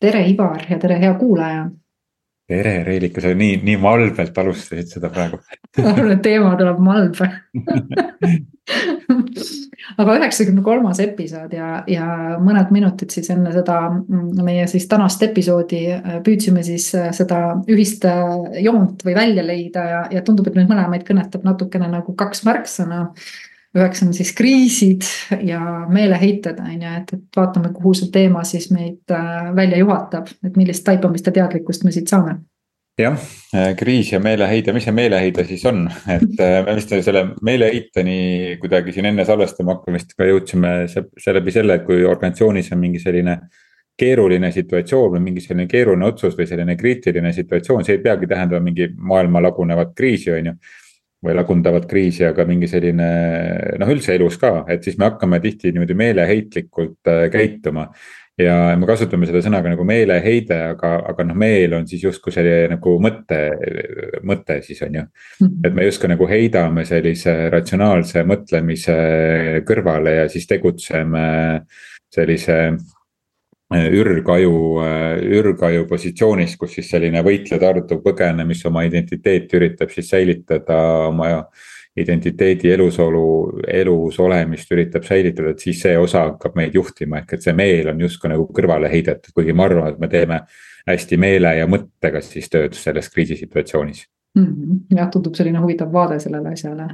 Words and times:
tere, 0.00 0.24
Ivar 0.28 0.64
ja 0.70 0.78
tere, 0.80 0.98
hea 1.00 1.14
kuulaja. 1.20 1.68
tere, 2.50 2.72
Reelika, 2.84 3.20
sa 3.22 3.34
nii, 3.36 3.60
nii 3.62 3.76
malbelt 3.78 4.38
alustasid 4.42 4.96
seda 4.96 5.10
praegu. 5.12 5.38
Ma 5.78 5.92
arvan, 5.92 6.16
et 6.16 6.22
teema 6.24 6.56
tuleb 6.58 6.80
malbe 6.82 7.28
aga 10.00 10.16
üheksakümne 10.18 10.62
kolmas 10.64 11.00
episood 11.02 11.52
ja, 11.54 11.68
ja 11.90 12.06
mõned 12.42 12.72
minutid 12.74 13.12
siis 13.14 13.30
enne 13.32 13.52
seda 13.54 13.76
mm, 13.90 14.40
meie 14.46 14.66
siis 14.70 14.86
tänast 14.90 15.22
episoodi 15.26 15.82
äh, 15.96 16.18
püüdsime 16.26 16.64
siis 16.66 16.90
äh, 16.98 17.10
seda 17.16 17.40
ühist 17.70 18.04
äh, 18.08 18.24
joont 18.64 19.04
või 19.06 19.16
välja 19.18 19.44
leida 19.46 19.86
ja, 19.92 20.02
ja 20.18 20.24
tundub, 20.26 20.50
et 20.50 20.58
meid 20.58 20.70
mõlemaid 20.70 21.06
kõnetab 21.08 21.46
natukene 21.46 21.90
nagu 21.92 22.14
kaks 22.18 22.44
märksõna 22.48 23.06
üheks 23.76 24.02
on 24.02 24.14
siis 24.14 24.32
kriisid 24.34 25.06
ja 25.46 25.60
meeleheited, 25.88 26.58
on 26.58 26.82
ju, 26.82 26.94
et, 27.00 27.12
et 27.14 27.36
vaatame, 27.36 27.72
kuhu 27.74 27.94
see 27.94 28.10
teema 28.14 28.42
siis 28.46 28.70
meid 28.74 29.14
äh, 29.14 29.50
välja 29.56 29.78
juhatab, 29.78 30.30
et 30.46 30.56
millist 30.58 30.84
taipamist 30.86 31.26
ja 31.30 31.34
teadlikkust 31.40 31.86
me 31.86 31.94
siit 31.94 32.10
saame 32.10 32.40
jah, 33.00 33.16
kriis 33.78 34.12
ja 34.12 34.20
meeleheide, 34.20 34.74
mis 34.76 34.84
see 34.84 34.94
meeleheide 34.94 35.44
siis 35.48 35.64
on, 35.70 35.84
et 36.10 36.42
äh, 36.42 36.58
me 36.66 36.76
vist 36.76 36.92
selle 37.06 37.24
meeleheiteni 37.46 38.58
kuidagi 38.60 38.94
siin 38.96 39.10
enne 39.12 39.24
salvestama 39.28 39.78
hakkamist 39.78 40.14
ka 40.18 40.28
jõudsime 40.28 40.74
seeläbi 40.90 41.54
selle, 41.54 41.78
et 41.78 41.86
kui 41.86 42.04
organisatsioonis 42.04 42.72
on 42.74 42.86
mingi 42.86 43.02
selline. 43.02 43.40
keeruline 44.00 44.48
situatsioon 44.48 45.10
või 45.12 45.20
mingi 45.20 45.42
selline 45.44 45.66
keeruline 45.68 46.06
otsus 46.06 46.32
või 46.36 46.46
selline 46.48 46.72
kriitiline 46.76 47.32
situatsioon, 47.36 47.84
see 47.84 47.98
ei 47.98 48.00
peagi 48.00 48.26
tähendama 48.26 48.64
mingi 48.64 48.86
maailma 48.96 49.42
lagunevat 49.44 49.90
kriisi, 49.94 50.30
on 50.32 50.46
ju 50.46 50.54
või 51.24 51.34
lagundavat 51.36 51.84
kriisi, 51.88 52.24
aga 52.24 52.46
mingi 52.48 52.68
selline 52.70 53.10
noh, 53.80 53.92
üldse 53.92 54.14
elus 54.16 54.38
ka, 54.40 54.64
et 54.72 54.84
siis 54.84 54.96
me 54.98 55.10
hakkame 55.10 55.40
tihti 55.42 55.74
niimoodi 55.74 55.96
meeleheitlikult 55.98 57.12
äh, 57.12 57.26
käituma. 57.32 57.90
ja 58.40 58.72
me 58.80 58.86
kasutame 58.88 59.26
seda 59.28 59.42
sõna 59.44 59.58
ka 59.60 59.68
nagu 59.68 59.84
meeleheide, 59.84 60.56
aga, 60.72 60.94
aga 61.10 61.26
noh, 61.28 61.36
meel 61.36 61.74
on 61.76 61.84
siis 61.88 62.06
justkui 62.06 62.32
selline 62.32 62.70
nagu 62.78 62.94
mõte, 63.04 63.40
mõte 64.24 64.62
siis 64.64 64.80
on 64.86 64.96
ju. 64.96 65.02
Mhm. 65.42 65.58
et 65.66 65.74
me 65.76 65.84
justkui 65.84 66.08
nagu 66.08 66.28
heidame 66.30 66.86
sellise 66.88 67.36
ratsionaalse 67.52 68.24
mõtlemise 68.24 68.96
kõrvale 69.68 70.16
ja 70.22 70.28
siis 70.32 70.48
tegutseme 70.48 71.26
sellise 72.10 72.56
ürgaju, 73.70 74.54
ürgaju 75.38 75.86
positsioonis, 75.88 76.56
kus 76.58 76.74
siis 76.78 76.88
selline 76.90 77.22
võitleja 77.22 77.60
tardu 77.62 78.00
põgene, 78.02 78.44
mis 78.46 78.64
oma 78.66 78.82
identiteeti 78.86 79.58
üritab 79.60 79.92
siis 79.94 80.10
säilitada, 80.10 80.80
oma 81.08 81.30
identiteedi 82.00 82.70
elusolu, 82.70 83.60
elus 83.66 84.18
olemist 84.22 84.70
üritab 84.72 85.06
säilitada, 85.06 85.54
et 85.54 85.62
siis 85.62 85.80
see 85.82 85.96
osa 85.98 86.26
hakkab 86.28 86.58
meid 86.58 86.74
juhtima, 86.74 87.22
ehk 87.22 87.34
et 87.36 87.46
see 87.46 87.54
meel 87.56 87.90
on 87.92 88.00
justkui 88.06 88.30
nagu 88.30 88.46
kõrvale 88.54 88.90
heidetud, 88.90 89.34
kuigi 89.34 89.54
ma 89.54 89.66
arvan, 89.66 89.90
et 89.92 90.02
me 90.02 90.10
teeme 90.10 90.40
hästi 90.86 91.18
meele 91.20 91.56
ja 91.58 91.66
mõttega 91.70 92.22
siis 92.24 92.48
tööd 92.50 92.78
selles 92.78 93.10
kriisisituatsioonis. 93.12 94.06
Jah, 94.34 95.08
tundub 95.10 95.34
selline 95.34 95.58
huvitav 95.58 95.90
vaade 95.92 96.20
sellele 96.22 96.52
asjale. 96.52 96.86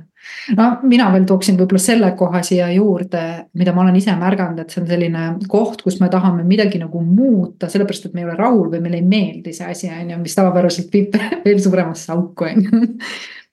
no 0.56 0.68
mina 0.88 1.10
veel 1.12 1.26
tooksin 1.28 1.58
võib-olla 1.58 1.82
selle 1.82 2.10
koha 2.16 2.40
siia 2.46 2.70
juurde, 2.72 3.22
mida 3.60 3.74
ma 3.76 3.82
olen 3.84 3.98
ise 4.00 4.14
märganud, 4.16 4.62
et 4.62 4.72
see 4.72 4.80
on 4.80 4.88
selline 4.88 5.26
koht, 5.52 5.82
kus 5.84 6.00
me 6.00 6.08
tahame 6.12 6.46
midagi 6.48 6.80
nagu 6.80 7.02
muuta, 7.04 7.68
sellepärast 7.68 8.08
et 8.08 8.16
me 8.16 8.24
ei 8.24 8.28
ole 8.30 8.38
rahul 8.40 8.70
või 8.72 8.80
meile 8.86 9.02
ei 9.02 9.06
meeldi 9.06 9.52
see 9.56 9.68
asi, 9.68 9.92
on 9.92 10.14
ju, 10.14 10.20
mis 10.22 10.38
tavapäraselt 10.38 10.92
viib 10.92 11.16
veel 11.44 11.60
suuremasse 11.62 12.12
auku, 12.16 12.48
on 12.48 12.64
ju 12.64 12.84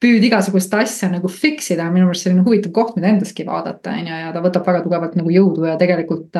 püüd 0.03 0.25
igasugust 0.27 0.73
asja 0.75 1.07
nagu 1.11 1.29
fix 1.31 1.69
ida 1.73 1.85
minu 1.91 2.09
meelest 2.09 2.27
selline 2.27 2.43
huvitav 2.45 2.73
koht, 2.75 2.95
mida 2.97 3.09
endaski 3.13 3.45
vaadata, 3.47 3.93
on 3.95 4.09
ju, 4.09 4.17
ja 4.19 4.31
ta 4.35 4.41
võtab 4.43 4.67
väga 4.67 4.81
tugevalt 4.83 5.15
nagu 5.19 5.31
jõudu 5.31 5.67
ja 5.69 5.75
tegelikult 5.79 6.39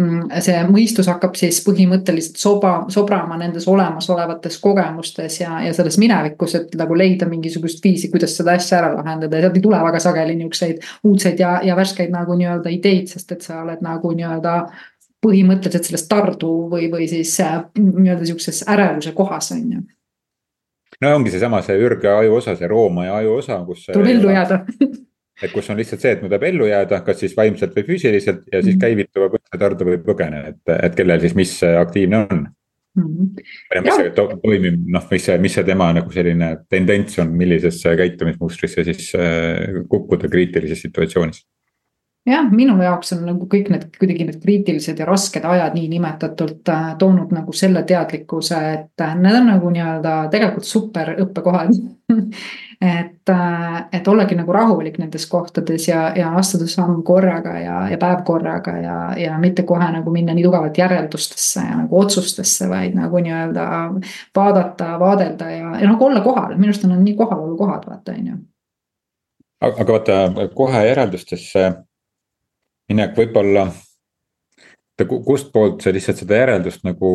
mm,. 0.00 0.30
see 0.44 0.62
mõistus 0.70 1.10
hakkab 1.12 1.36
siis 1.38 1.60
põhimõtteliselt 1.66 2.40
soba, 2.40 2.74
sobrama 2.94 3.38
nendes 3.40 3.68
olemasolevates 3.70 4.56
kogemustes 4.64 5.40
ja, 5.42 5.58
ja 5.66 5.74
selles 5.76 5.98
minevikus, 6.00 6.56
et 6.60 6.74
nagu 6.80 6.96
leida 6.96 7.28
mingisugust 7.28 7.84
viisi, 7.84 8.10
kuidas 8.12 8.36
seda 8.38 8.56
asja 8.56 8.80
ära 8.80 8.94
lahendada 8.96 9.38
ja 9.38 9.46
sealt 9.46 9.60
ei 9.60 9.66
tule 9.68 9.82
väga 9.84 10.00
sageli 10.02 10.38
niukseid 10.40 10.82
uudseid 11.04 11.44
ja, 11.44 11.58
ja 11.64 11.76
värskeid 11.76 12.12
nagu 12.14 12.38
nii-öelda 12.38 12.72
ideid, 12.72 13.12
sest 13.12 13.36
et 13.36 13.44
sa 13.44 13.60
oled 13.62 13.84
nagu 13.84 14.14
nii-öelda 14.16 14.56
põhimõtteliselt 15.24 15.88
selles 15.88 16.06
tardu 16.08 16.52
või, 16.72 16.88
või 16.92 17.08
siis 17.08 17.32
äh, 17.44 17.60
nii-öelda 17.80 18.26
sihukeses 18.28 18.64
ärevuse 18.70 19.14
kohas, 19.16 19.52
on 19.56 19.68
ju 19.72 19.84
no 21.02 21.14
ongi 21.16 21.32
seesama, 21.34 21.62
see 21.66 21.78
ürge 21.80 22.10
aju 22.10 22.38
osa, 22.38 22.56
see 22.58 22.68
roomaja 22.70 23.18
aju 23.20 23.38
osa, 23.40 23.58
kus. 23.66 23.86
tuleb 23.90 24.12
ellu 24.16 24.32
jääda 24.34 24.60
et 25.42 25.52
kus 25.52 25.70
on 25.70 25.80
lihtsalt 25.80 26.04
see, 26.04 26.16
et 26.16 26.22
me 26.22 26.30
peab 26.32 26.46
ellu 26.50 26.68
jääda, 26.70 27.00
kas 27.06 27.22
siis 27.24 27.36
vaimselt 27.36 27.74
või 27.76 27.86
füüsiliselt 27.88 28.44
ja 28.52 28.60
siis 28.62 28.74
-hmm. 28.74 28.84
käivituva 28.84 29.30
võtta 29.32 29.60
tardu 29.60 29.88
või 29.88 30.02
põgene, 30.04 30.44
et, 30.52 30.76
et 30.76 30.94
kellel 30.98 31.24
siis, 31.24 31.34
mis 31.38 31.56
aktiivne 31.64 32.20
on 32.24 32.44
mm. 32.96 33.08
-hmm. 33.08 33.82
mis 33.88 33.98
see 34.00 34.12
toimib, 34.18 34.78
noh, 34.96 35.08
mis 35.10 35.26
see, 35.30 35.38
mis 35.38 35.58
see 35.58 35.66
tema 35.66 35.90
nagu 35.96 36.12
selline 36.12 36.52
tendents 36.70 37.18
on, 37.18 37.34
millisesse 37.42 37.96
käitumismustrisse 37.96 38.84
siis 38.84 39.10
äh, 39.18 39.82
kukkuda 39.88 40.28
kriitilises 40.28 40.86
situatsioonis 40.86 41.44
jah, 42.26 42.46
minu 42.50 42.76
jaoks 42.82 43.12
on 43.16 43.24
nagu 43.28 43.46
kõik 43.50 43.68
need 43.72 43.84
kuidagi 43.98 44.26
need 44.28 44.38
kriitilised 44.42 45.00
ja 45.00 45.06
rasked 45.08 45.44
ajad 45.44 45.76
niinimetatult 45.76 46.70
äh, 46.72 46.86
toonud 46.98 47.34
nagu 47.36 47.52
selle 47.52 47.84
teadlikkuse, 47.84 48.60
et 48.72 49.04
äh, 49.04 49.12
need 49.20 49.36
on 49.42 49.50
nagu 49.52 49.72
nii-öelda 49.74 50.14
tegelikult 50.32 50.68
super 50.68 51.12
õppekohad 51.26 51.74
et 52.94 53.32
äh,, 53.34 53.78
et 53.92 54.08
ollagi 54.08 54.38
nagu 54.40 54.56
rahulik 54.56 54.98
nendes 55.02 55.26
kohtades 55.28 55.88
ja, 55.88 56.06
ja 56.16 56.32
astuda 56.40 56.68
samm 56.70 57.02
korraga 57.04 57.58
ja, 57.60 57.78
ja 57.92 58.00
päev 58.00 58.24
korraga 58.24 58.76
ja, 58.80 58.98
ja 59.20 59.38
mitte 59.38 59.68
kohe 59.68 59.92
nagu 59.92 60.12
minna 60.12 60.34
nii 60.34 60.48
tugevalt 60.48 60.80
järeldustesse 60.80 61.60
ja 61.68 61.78
nagu 61.84 62.00
otsustesse, 62.00 62.68
vaid 62.72 62.96
nagu 62.96 63.20
nii-öelda 63.20 63.68
vaadata, 64.36 64.94
vaadelda 65.00 65.50
ja, 65.52 65.78
ja 65.80 65.92
nagu 65.92 66.08
olla 66.08 66.24
kohal, 66.24 66.56
minu 66.56 66.72
arust 66.72 66.88
on 66.88 66.96
need 66.96 67.08
nii 67.10 67.18
kohalolu 67.20 67.56
kohad, 67.60 67.88
vaata 67.88 68.16
on 68.16 68.28
ju. 68.32 68.44
aga 69.60 69.92
vaata 69.92 70.48
kohe 70.54 70.86
järeldustesse 70.88 71.72
minek 72.90 73.16
võib-olla. 73.16 73.68
kustpoolt 75.26 75.82
sa 75.82 75.90
lihtsalt 75.90 76.20
seda 76.22 76.36
järeldust 76.38 76.84
nagu 76.86 77.08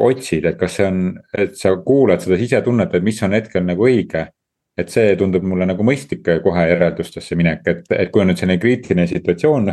otsid, 0.00 0.46
et 0.48 0.56
kas 0.56 0.78
see 0.78 0.86
on, 0.88 1.00
et 1.36 1.58
sa 1.60 1.74
kuulad 1.76 2.22
seda 2.24 2.38
sisetunnet, 2.40 2.94
et 2.94 3.04
mis 3.04 3.22
on 3.22 3.36
hetkel 3.36 3.64
nagu 3.64 3.88
õige. 3.88 4.28
et 4.72 4.88
see 4.88 5.16
tundub 5.20 5.42
mulle 5.44 5.66
nagu 5.68 5.84
mõistlik 5.84 6.22
kohe 6.24 6.62
järeldustesse 6.64 7.36
minek, 7.36 7.66
et, 7.68 7.82
et 7.92 8.10
kui 8.10 8.22
on 8.22 8.30
nüüd 8.30 8.38
selline 8.40 8.56
kriitiline 8.58 9.04
situatsioon 9.06 9.66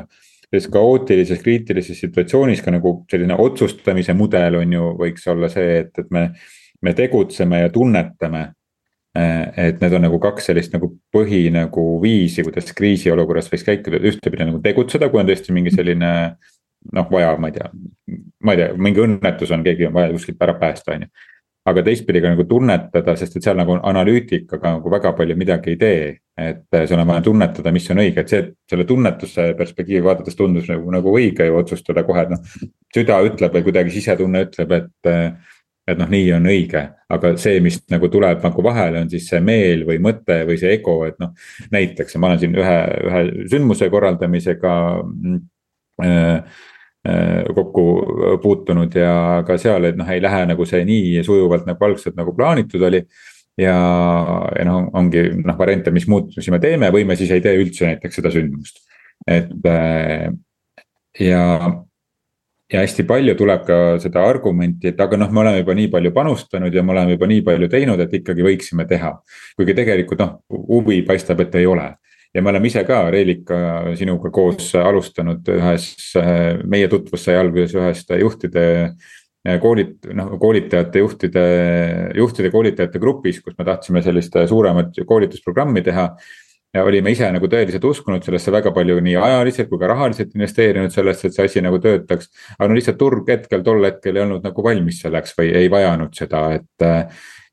selles 0.50 0.68
kaootilises 0.68 1.40
kriitilises 1.40 2.02
situatsioonis 2.04 2.60
ka 2.62 2.74
nagu 2.76 3.06
selline 3.10 3.38
otsustamise 3.40 4.12
mudel 4.14 4.58
on 4.60 4.74
ju, 4.74 4.90
võiks 5.00 5.24
olla 5.32 5.48
see, 5.48 5.78
et, 5.86 5.94
et 6.04 6.12
me, 6.12 6.26
me 6.82 6.94
tegutseme 6.98 7.62
ja 7.62 7.70
tunnetame 7.72 8.44
et 9.16 9.82
need 9.82 9.94
on 9.94 10.06
nagu 10.06 10.20
kaks 10.22 10.50
sellist 10.50 10.74
nagu 10.76 10.92
põhi 11.14 11.48
nagu 11.54 11.86
viisi, 12.04 12.44
kuidas 12.46 12.70
kriisiolukorras 12.78 13.50
võiks 13.52 13.66
käituda, 13.66 14.02
ühtepidi 14.12 14.46
nagu 14.46 14.62
tegutseda, 14.64 15.10
kui 15.10 15.22
on 15.22 15.30
tõesti 15.30 15.56
mingi 15.56 15.74
selline. 15.74 16.14
noh, 16.96 17.10
vaja, 17.12 17.34
ma 17.36 17.50
ei 17.50 17.58
tea, 17.58 17.66
ma 18.48 18.54
ei 18.56 18.60
tea, 18.62 18.70
mingi 18.80 19.02
õnnetus 19.04 19.50
on, 19.52 19.66
keegi 19.66 19.90
on 19.90 19.98
vaja 19.98 20.14
kuskilt 20.14 20.40
ära 20.46 20.54
päästa, 20.62 20.94
on 20.96 21.02
ju. 21.04 21.10
aga 21.70 21.82
teistpidi 21.84 22.22
ka 22.24 22.30
nagu 22.32 22.46
tunnetada, 22.48 23.16
sest 23.20 23.36
et 23.36 23.44
seal 23.46 23.58
nagu 23.60 23.76
analüütikaga 23.76 24.72
nagu 24.78 24.90
väga 24.90 25.12
palju 25.18 25.36
midagi 25.38 25.74
ei 25.74 25.78
tee. 25.82 26.06
et 26.40 26.80
sul 26.88 27.02
on 27.02 27.08
vaja 27.08 27.22
tunnetada, 27.22 27.72
mis 27.76 27.90
on 27.92 28.00
õige, 28.00 28.24
et 28.24 28.32
see, 28.32 28.46
selle 28.70 28.86
tunnetuse 28.88 29.54
perspektiivi 29.60 30.06
vaadates 30.06 30.40
tundus 30.40 30.70
nagu, 30.72 30.88
nagu 30.92 31.12
õige 31.12 31.50
ju 31.50 31.58
otsustada 31.60 32.06
kohe, 32.08 32.24
et 32.24 32.36
noh. 32.36 32.40
süda 32.96 33.20
ütleb 33.28 33.58
või 33.58 33.66
kuidagi 33.68 33.98
sisetunne 33.98 34.46
ütleb, 34.48 34.72
et 34.78 35.12
et 35.90 36.00
noh, 36.00 36.10
nii 36.10 36.32
on 36.36 36.48
õige, 36.50 36.82
aga 37.14 37.32
see, 37.42 37.60
mis 37.64 37.80
nagu 37.92 38.10
tuleb 38.12 38.44
nagu 38.46 38.66
vahele, 38.66 39.04
on 39.04 39.12
siis 39.12 39.28
see 39.32 39.42
meel 39.44 39.86
või 39.88 40.00
mõte 40.04 40.42
või 40.48 40.58
see 40.62 40.74
ego, 40.78 41.00
et 41.08 41.18
noh. 41.22 41.34
näiteks 41.74 42.18
ma 42.18 42.32
olen 42.32 42.42
siin 42.44 42.58
ühe, 42.58 42.78
ühe 43.10 43.24
sündmuse 43.52 43.90
korraldamisega 43.94 44.76
äh, 46.06 46.62
äh, 47.08 47.50
kokku 47.56 47.88
puutunud 48.44 48.96
ja 48.96 49.14
ka 49.48 49.58
seal, 49.62 49.90
et 49.90 50.00
noh, 50.00 50.10
ei 50.10 50.24
lähe 50.24 50.46
nagu 50.54 50.70
see 50.70 50.86
nii 50.88 51.26
sujuvalt 51.26 51.68
nagu 51.70 51.90
algselt 51.90 52.20
nagu 52.20 52.36
plaanitud 52.38 52.86
oli. 52.90 53.04
ja, 53.60 53.76
ja 54.56 54.68
noh, 54.68 54.88
ongi 54.96 55.26
noh 55.44 55.58
variante, 55.60 55.92
mis 55.92 56.08
muutusi 56.08 56.52
me 56.54 56.62
teeme 56.64 56.94
või 56.96 57.04
me 57.08 57.18
siis 57.20 57.34
ei 57.36 57.44
tee 57.44 57.58
üldse 57.60 57.90
näiteks 57.90 58.22
seda 58.22 58.32
sündmust, 58.32 58.80
et 59.28 59.68
äh, 59.68 60.30
ja 61.20 61.44
ja 62.74 62.84
hästi 62.84 63.06
palju 63.10 63.36
tuleb 63.38 63.64
ka 63.68 63.78
seda 64.02 64.24
argumenti, 64.30 64.92
et 64.92 65.00
aga 65.02 65.18
noh, 65.18 65.32
me 65.34 65.42
oleme 65.44 65.64
juba 65.64 65.76
nii 65.78 65.90
palju 65.94 66.12
panustanud 66.16 66.76
ja 66.76 66.84
me 66.86 66.94
oleme 66.94 67.16
juba 67.16 67.30
nii 67.30 67.42
palju 67.46 67.70
teinud, 67.72 68.04
et 68.04 68.14
ikkagi 68.20 68.46
võiksime 68.46 68.86
teha. 68.90 69.16
kuigi 69.58 69.76
tegelikult 69.78 70.22
noh, 70.22 70.36
huvi 70.50 71.02
paistab, 71.08 71.42
et 71.46 71.56
ei 71.56 71.66
ole. 71.66 71.88
ja 72.34 72.42
me 72.46 72.52
oleme 72.52 72.70
ise 72.70 72.84
ka, 72.86 73.08
Reelika, 73.10 73.56
sinuga 73.98 74.30
koos 74.30 74.76
alustanud 74.78 75.48
ühes, 75.50 75.88
meie 76.70 76.88
tutvus 76.88 77.24
sai 77.26 77.40
alguses 77.40 77.74
ühest 77.74 78.14
juhtide 78.20 78.66
koolit-, 79.64 80.12
noh 80.14 80.36
koolitajate, 80.38 81.00
juhtide, 81.00 81.46
juhtide 82.16 82.52
koolitajate 82.54 83.02
grupis, 83.02 83.42
kus 83.42 83.58
me 83.58 83.66
tahtsime 83.66 84.04
sellist 84.06 84.38
suuremat 84.52 85.02
koolitusprogrammi 85.10 85.82
teha 85.82 86.12
ja 86.74 86.84
olime 86.86 87.14
ise 87.16 87.30
nagu 87.34 87.50
tõeliselt 87.50 87.86
uskunud 87.90 88.26
sellesse 88.26 88.52
väga 88.54 88.72
palju 88.76 89.00
nii 89.02 89.16
ajaliselt 89.18 89.72
kui 89.72 89.80
ka 89.82 89.90
rahaliselt 89.90 90.36
investeerinud 90.38 90.94
sellesse, 90.94 91.28
et 91.28 91.38
see 91.38 91.48
asi 91.50 91.64
nagu 91.66 91.80
töötaks. 91.82 92.30
aga 92.58 92.70
no 92.70 92.78
lihtsalt 92.78 93.00
turg 93.00 93.30
hetkel, 93.30 93.64
tol 93.66 93.84
hetkel 93.88 94.18
ei 94.18 94.26
olnud 94.26 94.46
nagu 94.46 94.66
valmis 94.66 95.02
selleks 95.02 95.34
või 95.40 95.50
ei 95.58 95.72
vajanud 95.72 96.14
seda, 96.16 96.44
et 96.60 96.88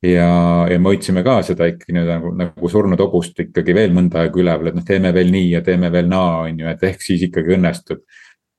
ja, 0.04 0.28
ja 0.70 0.78
me 0.78 0.92
hoidsime 0.92 1.24
ka 1.26 1.38
seda 1.46 1.68
ikkagi 1.70 1.96
nüüd 1.96 2.10
nagu, 2.10 2.32
nagu 2.36 2.70
surnud 2.72 3.00
hobust 3.00 3.40
ikkagi 3.46 3.74
veel 3.76 3.94
mõnda 3.96 4.24
aega 4.24 4.42
üleval, 4.42 4.70
et 4.70 4.78
noh, 4.78 4.84
teeme 4.86 5.12
veel 5.16 5.32
nii 5.32 5.50
ja 5.54 5.62
teeme 5.64 5.90
veel 5.92 6.10
naa, 6.12 6.42
on 6.46 6.60
ju, 6.60 6.68
et 6.72 6.84
ehk 6.90 7.04
siis 7.04 7.24
ikkagi 7.30 7.56
õnnestub. 7.56 8.04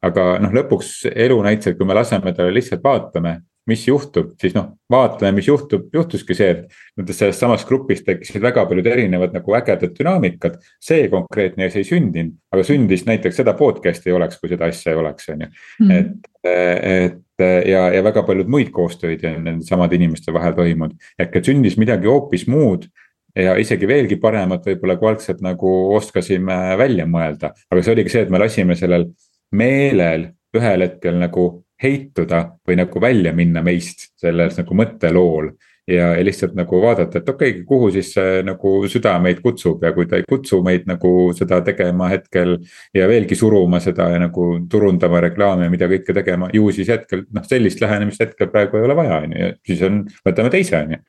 aga 0.07 0.25
noh, 0.41 0.51
lõpuks 0.53 1.07
elu 1.09 1.37
näitas, 1.43 1.71
et 1.71 1.77
kui 1.77 1.87
me 1.89 1.95
laseme 1.97 2.33
talle 2.33 2.53
lihtsalt 2.53 2.83
vaatame, 2.83 3.39
mis 3.67 3.83
juhtub, 3.87 4.31
siis 4.41 4.55
noh, 4.55 4.69
vaatame, 4.91 5.33
mis 5.37 5.47
juhtub, 5.49 5.89
juhtuski 5.93 6.37
see, 6.37 6.49
et. 6.55 6.79
Nendest 6.97 7.21
sellest 7.21 7.43
samast 7.43 7.67
grupist 7.69 8.07
tekkisid 8.07 8.41
väga 8.41 8.63
paljud 8.65 8.87
erinevad 8.89 9.35
nagu 9.35 9.53
ägedad 9.53 9.93
dünaamikad. 9.99 10.57
see 10.81 11.07
konkreetne 11.11 11.67
asi 11.67 11.83
ei 11.83 11.87
sündinud, 11.87 12.33
aga 12.51 12.63
sündis 12.65 13.05
näiteks 13.05 13.37
seda 13.41 13.53
podcast'i 13.53 14.09
ei 14.09 14.17
oleks, 14.17 14.39
kui 14.41 14.49
seda 14.49 14.65
asja 14.71 14.93
ei 14.93 14.97
oleks, 14.97 15.29
on 15.29 15.45
ju. 15.45 15.49
Mhm. 15.79 15.91
et, 15.91 16.31
et 16.47 17.67
ja, 17.69 17.83
ja 17.93 18.03
väga 18.03 18.23
paljud 18.23 18.49
muid 18.49 18.71
koostöid 18.73 19.25
on 19.29 19.43
nende 19.45 19.65
samade 19.67 19.95
inimeste 19.95 20.33
vahel 20.33 20.55
toimunud. 20.57 20.95
ehk 21.19 21.35
et 21.35 21.51
sündis 21.51 21.77
midagi 21.77 22.09
hoopis 22.09 22.47
muud 22.47 22.87
ja 23.35 23.55
isegi 23.61 23.87
veelgi 23.87 24.17
paremat 24.21 24.65
võib-olla, 24.65 24.97
kui 24.97 25.11
algselt 25.11 25.43
nagu 25.45 25.73
oskasime 25.95 26.77
välja 26.79 27.05
mõelda. 27.05 27.53
aga 27.71 27.83
see 27.83 27.93
oligi 27.93 28.13
see, 28.13 28.25
et 28.25 28.33
me 28.33 28.41
lasime 28.41 28.75
sellel 28.75 29.11
meelel 29.51 30.31
ühel 30.57 30.85
hetkel 30.87 31.19
nagu 31.19 31.47
heituda 31.83 32.43
või 32.67 32.77
nagu 32.79 33.01
välja 33.01 33.33
minna 33.35 33.63
meist 33.65 34.11
selles 34.19 34.57
nagu 34.59 34.77
mõttelool. 34.77 35.51
ja, 35.87 36.09
ja 36.17 36.23
lihtsalt 36.25 36.51
nagu 36.57 36.81
vaadata, 36.83 37.21
et 37.21 37.29
okei 37.29 37.51
okay,, 37.51 37.63
kuhu 37.63 37.91
siis 37.95 38.09
see 38.11 38.41
nagu 38.43 38.71
süda 38.91 39.13
meid 39.23 39.39
kutsub 39.39 39.83
ja 39.83 39.93
kui 39.95 40.05
ta 40.05 40.17
ei 40.19 40.25
kutsu 40.27 40.59
meid 40.63 40.83
nagu 40.89 41.31
seda 41.37 41.61
tegema 41.63 42.09
hetkel. 42.11 42.57
ja 42.93 43.07
veelgi 43.07 43.35
suruma 43.35 43.79
seda 43.79 44.09
ja 44.11 44.19
nagu 44.19 44.49
turundama 44.69 45.21
reklaami 45.23 45.63
ja 45.63 45.71
mida 45.71 45.87
kõike 45.87 46.13
tegema, 46.13 46.49
ju 46.53 46.71
siis 46.71 46.89
hetkel 46.91 47.23
noh, 47.31 47.45
sellist 47.47 47.81
lähenemist 47.81 48.19
hetkel 48.25 48.51
praegu 48.51 48.77
ei 48.77 48.89
ole 48.89 48.95
vaja, 48.95 49.21
on 49.23 49.37
ju, 49.37 49.53
siis 49.67 49.85
on, 49.87 50.03
võtame 50.27 50.51
teise, 50.51 50.81
on 50.81 50.97
ju 50.97 51.05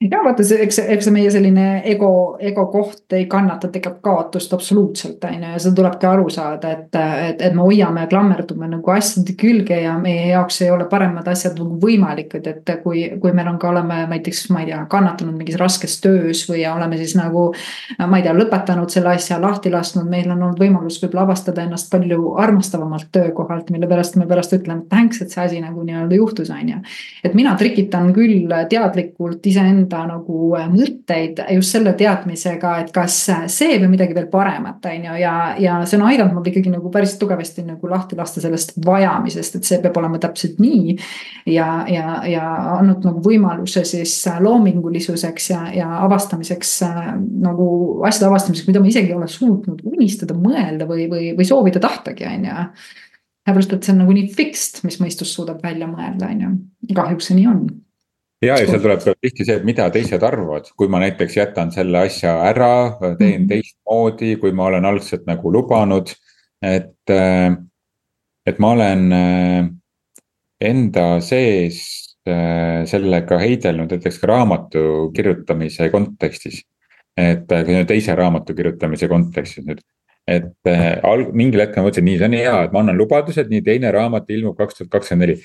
ja 0.00 0.18
vaata, 0.24 0.44
see, 0.44 0.58
eks, 0.60 0.76
eks 0.92 1.06
see 1.08 1.12
meie 1.14 1.30
selline 1.32 1.64
ego, 1.88 2.36
ego 2.44 2.66
koht 2.68 3.14
ei 3.16 3.24
kannata 3.32 3.70
tegelikult 3.72 4.02
kaotust 4.04 4.52
absoluutselt, 4.52 5.22
on 5.24 5.36
ju, 5.38 5.52
ja 5.54 5.60
seda 5.62 5.78
tulebki 5.78 6.08
aru 6.10 6.26
saada, 6.32 6.72
et, 6.76 6.98
et, 7.00 7.40
et 7.48 7.54
me 7.56 7.64
hoiame 7.64 8.02
ja 8.04 8.10
klammerdume 8.10 8.68
nagu 8.68 8.92
asjade 8.92 9.32
külge 9.40 9.78
ja 9.80 9.94
meie 9.98 10.26
jaoks 10.34 10.60
ei 10.66 10.68
ole 10.74 10.84
paremad 10.90 11.28
asjad 11.32 11.56
nagu 11.56 11.78
võimalikud, 11.80 12.44
et 12.50 12.72
kui, 12.82 13.06
kui 13.22 13.32
meil 13.32 13.48
on 13.48 13.56
ka, 13.62 13.70
oleme 13.72 14.02
näiteks, 14.10 14.42
ma 14.52 14.62
ei 14.62 14.68
tea, 14.68 14.82
kannatanud 14.92 15.38
mingis 15.38 15.56
raskes 15.60 15.96
töös 16.04 16.44
või 16.50 16.66
oleme 16.68 17.00
siis 17.00 17.16
nagu. 17.16 17.46
ma 17.96 18.20
ei 18.20 18.26
tea, 18.26 18.36
lõpetanud 18.36 18.92
selle 18.92 19.14
asja, 19.16 19.40
lahti 19.40 19.72
lasknud, 19.72 20.04
meil 20.12 20.28
on 20.28 20.42
olnud 20.42 20.60
võimalus 20.60 21.00
võib-olla 21.00 21.24
avastada 21.30 21.64
ennast 21.64 21.88
palju 21.90 22.34
armastavamalt 22.44 23.08
töökohalt, 23.16 23.72
mille 23.72 23.88
pärast 23.88 24.20
me 24.20 24.28
pärast 24.28 24.52
ütleme 24.52 24.84
thanks, 24.92 25.24
et 25.24 25.32
see 25.32 25.40
asi 25.44 25.64
nagu 25.64 25.88
nii-öelda 25.88 26.20
juhtus, 26.20 26.52
on 26.52 26.74
ju. 26.74 26.84
et 27.24 27.34
mina 27.34 27.56
trikitan 27.56 28.12
küll 28.12 28.52
teadlikult 28.68 29.46
iseenda 29.48 29.85
enda 29.86 30.02
nagu 30.10 30.50
äh, 30.58 30.66
mõtteid 30.70 31.40
just 31.54 31.74
selle 31.74 31.92
teadmisega, 31.98 32.72
et 32.82 32.90
kas 32.94 33.16
see 33.52 33.78
või 33.80 33.92
midagi 33.94 34.16
veel 34.16 34.26
paremat, 34.32 34.84
on 34.90 35.06
ju, 35.08 35.14
ja, 35.22 35.34
ja 35.62 35.78
see 35.86 35.98
on 36.00 36.06
aidanud 36.10 36.34
mul 36.34 36.50
ikkagi 36.50 36.72
nagu 36.72 36.90
päris 36.92 37.16
tugevasti 37.20 37.64
nagu 37.66 37.90
lahti 37.90 38.18
lasta 38.18 38.42
sellest 38.42 38.74
vajamisest, 38.84 39.58
et 39.58 39.68
see 39.68 39.80
peab 39.82 39.96
olema 40.00 40.20
täpselt 40.22 40.58
nii. 40.62 40.96
ja, 41.54 41.68
ja, 41.90 42.18
ja 42.26 42.44
andnud 42.76 43.06
nagu 43.06 43.22
võimaluse 43.24 43.84
siis 43.86 44.18
loomingulisuseks 44.40 45.50
ja, 45.50 45.62
ja 45.74 45.88
avastamiseks 46.04 46.76
äh, 46.86 47.00
nagu 47.46 47.70
asjade 48.06 48.30
avastamiseks, 48.30 48.68
mida 48.68 48.82
ma 48.82 48.90
isegi 48.90 49.12
ei 49.12 49.18
ole 49.18 49.30
suutnud 49.30 49.82
unistada, 49.86 50.36
mõelda 50.36 50.88
või, 50.88 51.08
või, 51.10 51.32
või 51.38 51.48
soovida 51.48 51.82
tahtagi, 51.82 52.26
on 52.26 52.48
ju 52.50 52.60
sellepärast, 53.46 53.76
et 53.76 53.86
see 53.86 53.92
on 53.94 54.00
nagu 54.02 54.14
nii 54.16 54.30
fixed, 54.34 54.80
mis 54.82 54.96
mõistus 54.98 55.30
suudab 55.30 55.60
välja 55.62 55.86
mõelda, 55.86 56.32
on 56.32 56.40
ju, 56.42 56.48
kahjuks 56.96 57.28
see 57.28 57.36
nii 57.38 57.44
on 57.46 57.60
ja, 58.42 58.56
ja 58.56 58.66
seal 58.68 58.82
tuleb 58.82 59.02
tihti 59.20 59.46
see, 59.46 59.56
et 59.58 59.66
mida 59.66 59.86
teised 59.92 60.22
arvavad, 60.26 60.68
kui 60.76 60.90
ma 60.92 61.00
näiteks 61.02 61.38
jätan 61.38 61.72
selle 61.74 62.04
asja 62.06 62.36
ära, 62.50 62.72
teen 63.18 63.44
mm 63.44 63.48
teistmoodi, 63.50 64.36
kui 64.42 64.52
ma 64.56 64.68
olen 64.70 64.84
algselt 64.84 65.26
nagu 65.28 65.52
lubanud. 65.52 66.12
et, 66.62 67.10
äh, 67.10 67.52
et 68.46 68.58
ma 68.58 68.70
olen 68.72 69.12
äh, 69.12 69.66
enda 70.60 71.20
sees 71.20 72.16
äh, 72.28 72.84
sellega 72.88 73.38
heidelnud 73.38 73.92
näiteks 73.92 74.18
ka 74.18 74.26
raamatu 74.32 75.12
kirjutamise 75.14 75.90
kontekstis. 75.90 76.64
et 77.16 77.46
teise 77.88 78.14
raamatu 78.14 78.54
kirjutamise 78.54 79.08
kontekstis 79.08 79.64
nüüd 79.64 79.80
et 80.26 80.70
alg-, 81.06 81.32
mingil 81.32 81.62
hetkel 81.62 81.82
ma 81.82 81.88
mõtlesin, 81.88 82.06
nii, 82.08 82.18
see 82.18 82.28
on 82.28 82.36
hea, 82.36 82.56
et 82.66 82.74
ma 82.74 82.82
annan 82.82 82.98
lubadused, 82.98 83.48
nii 83.50 83.62
teine 83.66 83.92
raamat 83.94 84.30
ilmub 84.34 84.56
kaks 84.58 84.80
tuhat 84.80 84.90
kakskümmend 84.96 85.28
neli. 85.28 85.36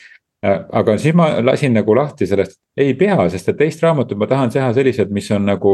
Äh, 0.41 0.63
aga 0.73 0.95
siis 0.97 1.13
ma 1.13 1.27
lasin 1.45 1.75
nagu 1.77 1.93
lahti 1.93 2.25
sellest, 2.25 2.55
ei 2.81 2.95
pea, 2.97 3.27
sest 3.29 3.51
et 3.51 3.59
teist 3.59 3.83
raamatut 3.85 4.17
ma 4.17 4.25
tahan 4.25 4.49
teha 4.49 4.71
sellised, 4.73 5.11
mis 5.13 5.27
on 5.35 5.45
nagu. 5.45 5.73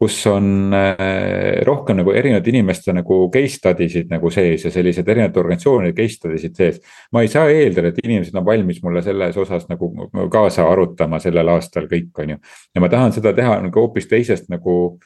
kus 0.00 0.14
on 0.30 0.72
äh, 0.72 1.58
rohkem 1.66 1.98
nagu 1.98 2.12
erinevate 2.16 2.48
inimeste 2.48 2.94
nagu 2.96 3.18
case 3.34 3.58
study 3.58 3.88
sid 3.92 4.08
nagu 4.08 4.30
sees 4.32 4.62
ja 4.64 4.70
sellised 4.72 5.08
erinevate 5.12 5.42
organisatsioonide 5.42 5.92
case 5.98 6.16
study 6.16 6.38
sid 6.40 6.54
sees. 6.56 6.78
ma 7.12 7.20
ei 7.20 7.28
saa 7.28 7.50
eeldada, 7.52 7.90
et 7.90 7.98
inimesed 8.04 8.38
on 8.38 8.46
valmis 8.46 8.78
mulle 8.82 9.02
selles 9.02 9.36
osas 9.36 9.66
nagu 9.68 9.90
kaasa 10.32 10.64
arutama 10.70 11.18
sellel 11.20 11.50
aastal 11.52 11.90
kõik, 11.90 12.14
on 12.22 12.36
ju. 12.36 12.38
ja 12.74 12.80
ma 12.80 12.88
tahan 12.88 13.12
seda 13.12 13.34
teha 13.36 13.58
nagu 13.66 13.82
hoopis 13.82 14.08
teisest 14.08 14.48
nagu 14.48 15.00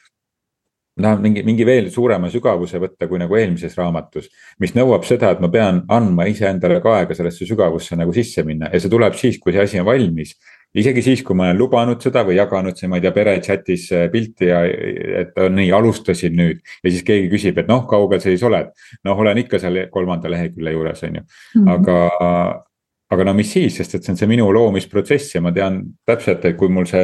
tahan 1.01 1.21
mingi, 1.21 1.43
mingi 1.43 1.65
veel 1.67 1.89
suurema 1.91 2.29
sügavuse 2.31 2.79
võtta 2.79 3.07
kui 3.09 3.19
nagu 3.19 3.35
eelmises 3.35 3.75
raamatus. 3.75 4.29
mis 4.59 4.75
nõuab 4.75 5.03
seda, 5.07 5.33
et 5.35 5.41
ma 5.43 5.49
pean 5.51 5.81
andma 5.91 6.27
iseendale 6.31 6.79
ka 6.81 6.99
aega 7.01 7.15
sellesse 7.17 7.47
sügavusse 7.47 7.97
nagu 7.99 8.13
sisse 8.15 8.43
minna 8.47 8.69
ja 8.71 8.79
see 8.79 8.91
tuleb 8.91 9.17
siis, 9.19 9.39
kui 9.39 9.53
see 9.53 9.63
asi 9.63 9.79
on 9.79 9.85
valmis. 9.85 10.35
isegi 10.75 11.01
siis, 11.01 11.23
kui 11.23 11.35
ma 11.35 11.49
olen 11.49 11.57
lubanud 11.57 12.01
seda 12.03 12.23
või 12.27 12.35
jaganud 12.35 12.77
see, 12.77 12.87
ma 12.91 12.99
ei 12.99 13.03
tea, 13.03 13.11
pere 13.15 13.35
chat'is 13.41 13.89
äh, 13.95 14.07
pilti 14.11 14.47
ja 14.47 14.61
et 14.65 15.35
nii, 15.35 15.71
alustasin 15.71 16.35
nüüd. 16.35 16.63
ja 16.83 16.91
siis 16.91 17.03
keegi 17.03 17.27
küsib, 17.31 17.59
et 17.59 17.67
noh, 17.67 17.83
kaugel 17.89 18.21
sa 18.23 18.31
siis 18.31 18.43
oled. 18.43 18.71
noh, 19.03 19.19
olen 19.19 19.43
ikka 19.43 19.59
seal 19.59 19.85
kolmanda 19.91 20.31
lehekülje 20.31 20.75
juures, 20.77 21.03
on 21.03 21.19
ju, 21.19 21.25
mhm. 21.59 21.67
aga 21.75 22.63
aga 23.11 23.27
no 23.27 23.35
mis 23.37 23.51
siis, 23.51 23.75
sest 23.77 23.95
et 23.95 24.03
see 24.03 24.15
on 24.15 24.17
see 24.17 24.27
minu 24.31 24.47
loomisprotsess 24.53 25.35
ja 25.35 25.41
ma 25.43 25.51
tean 25.53 25.83
täpselt, 26.07 26.45
et 26.47 26.55
kui 26.57 26.71
mul 26.71 26.87
see 26.89 27.03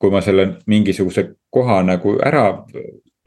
kui 0.00 0.10
ma 0.12 0.22
selle 0.24 0.46
mingisuguse 0.70 1.26
koha 1.52 1.82
nagu 1.84 2.16
ära 2.24 2.44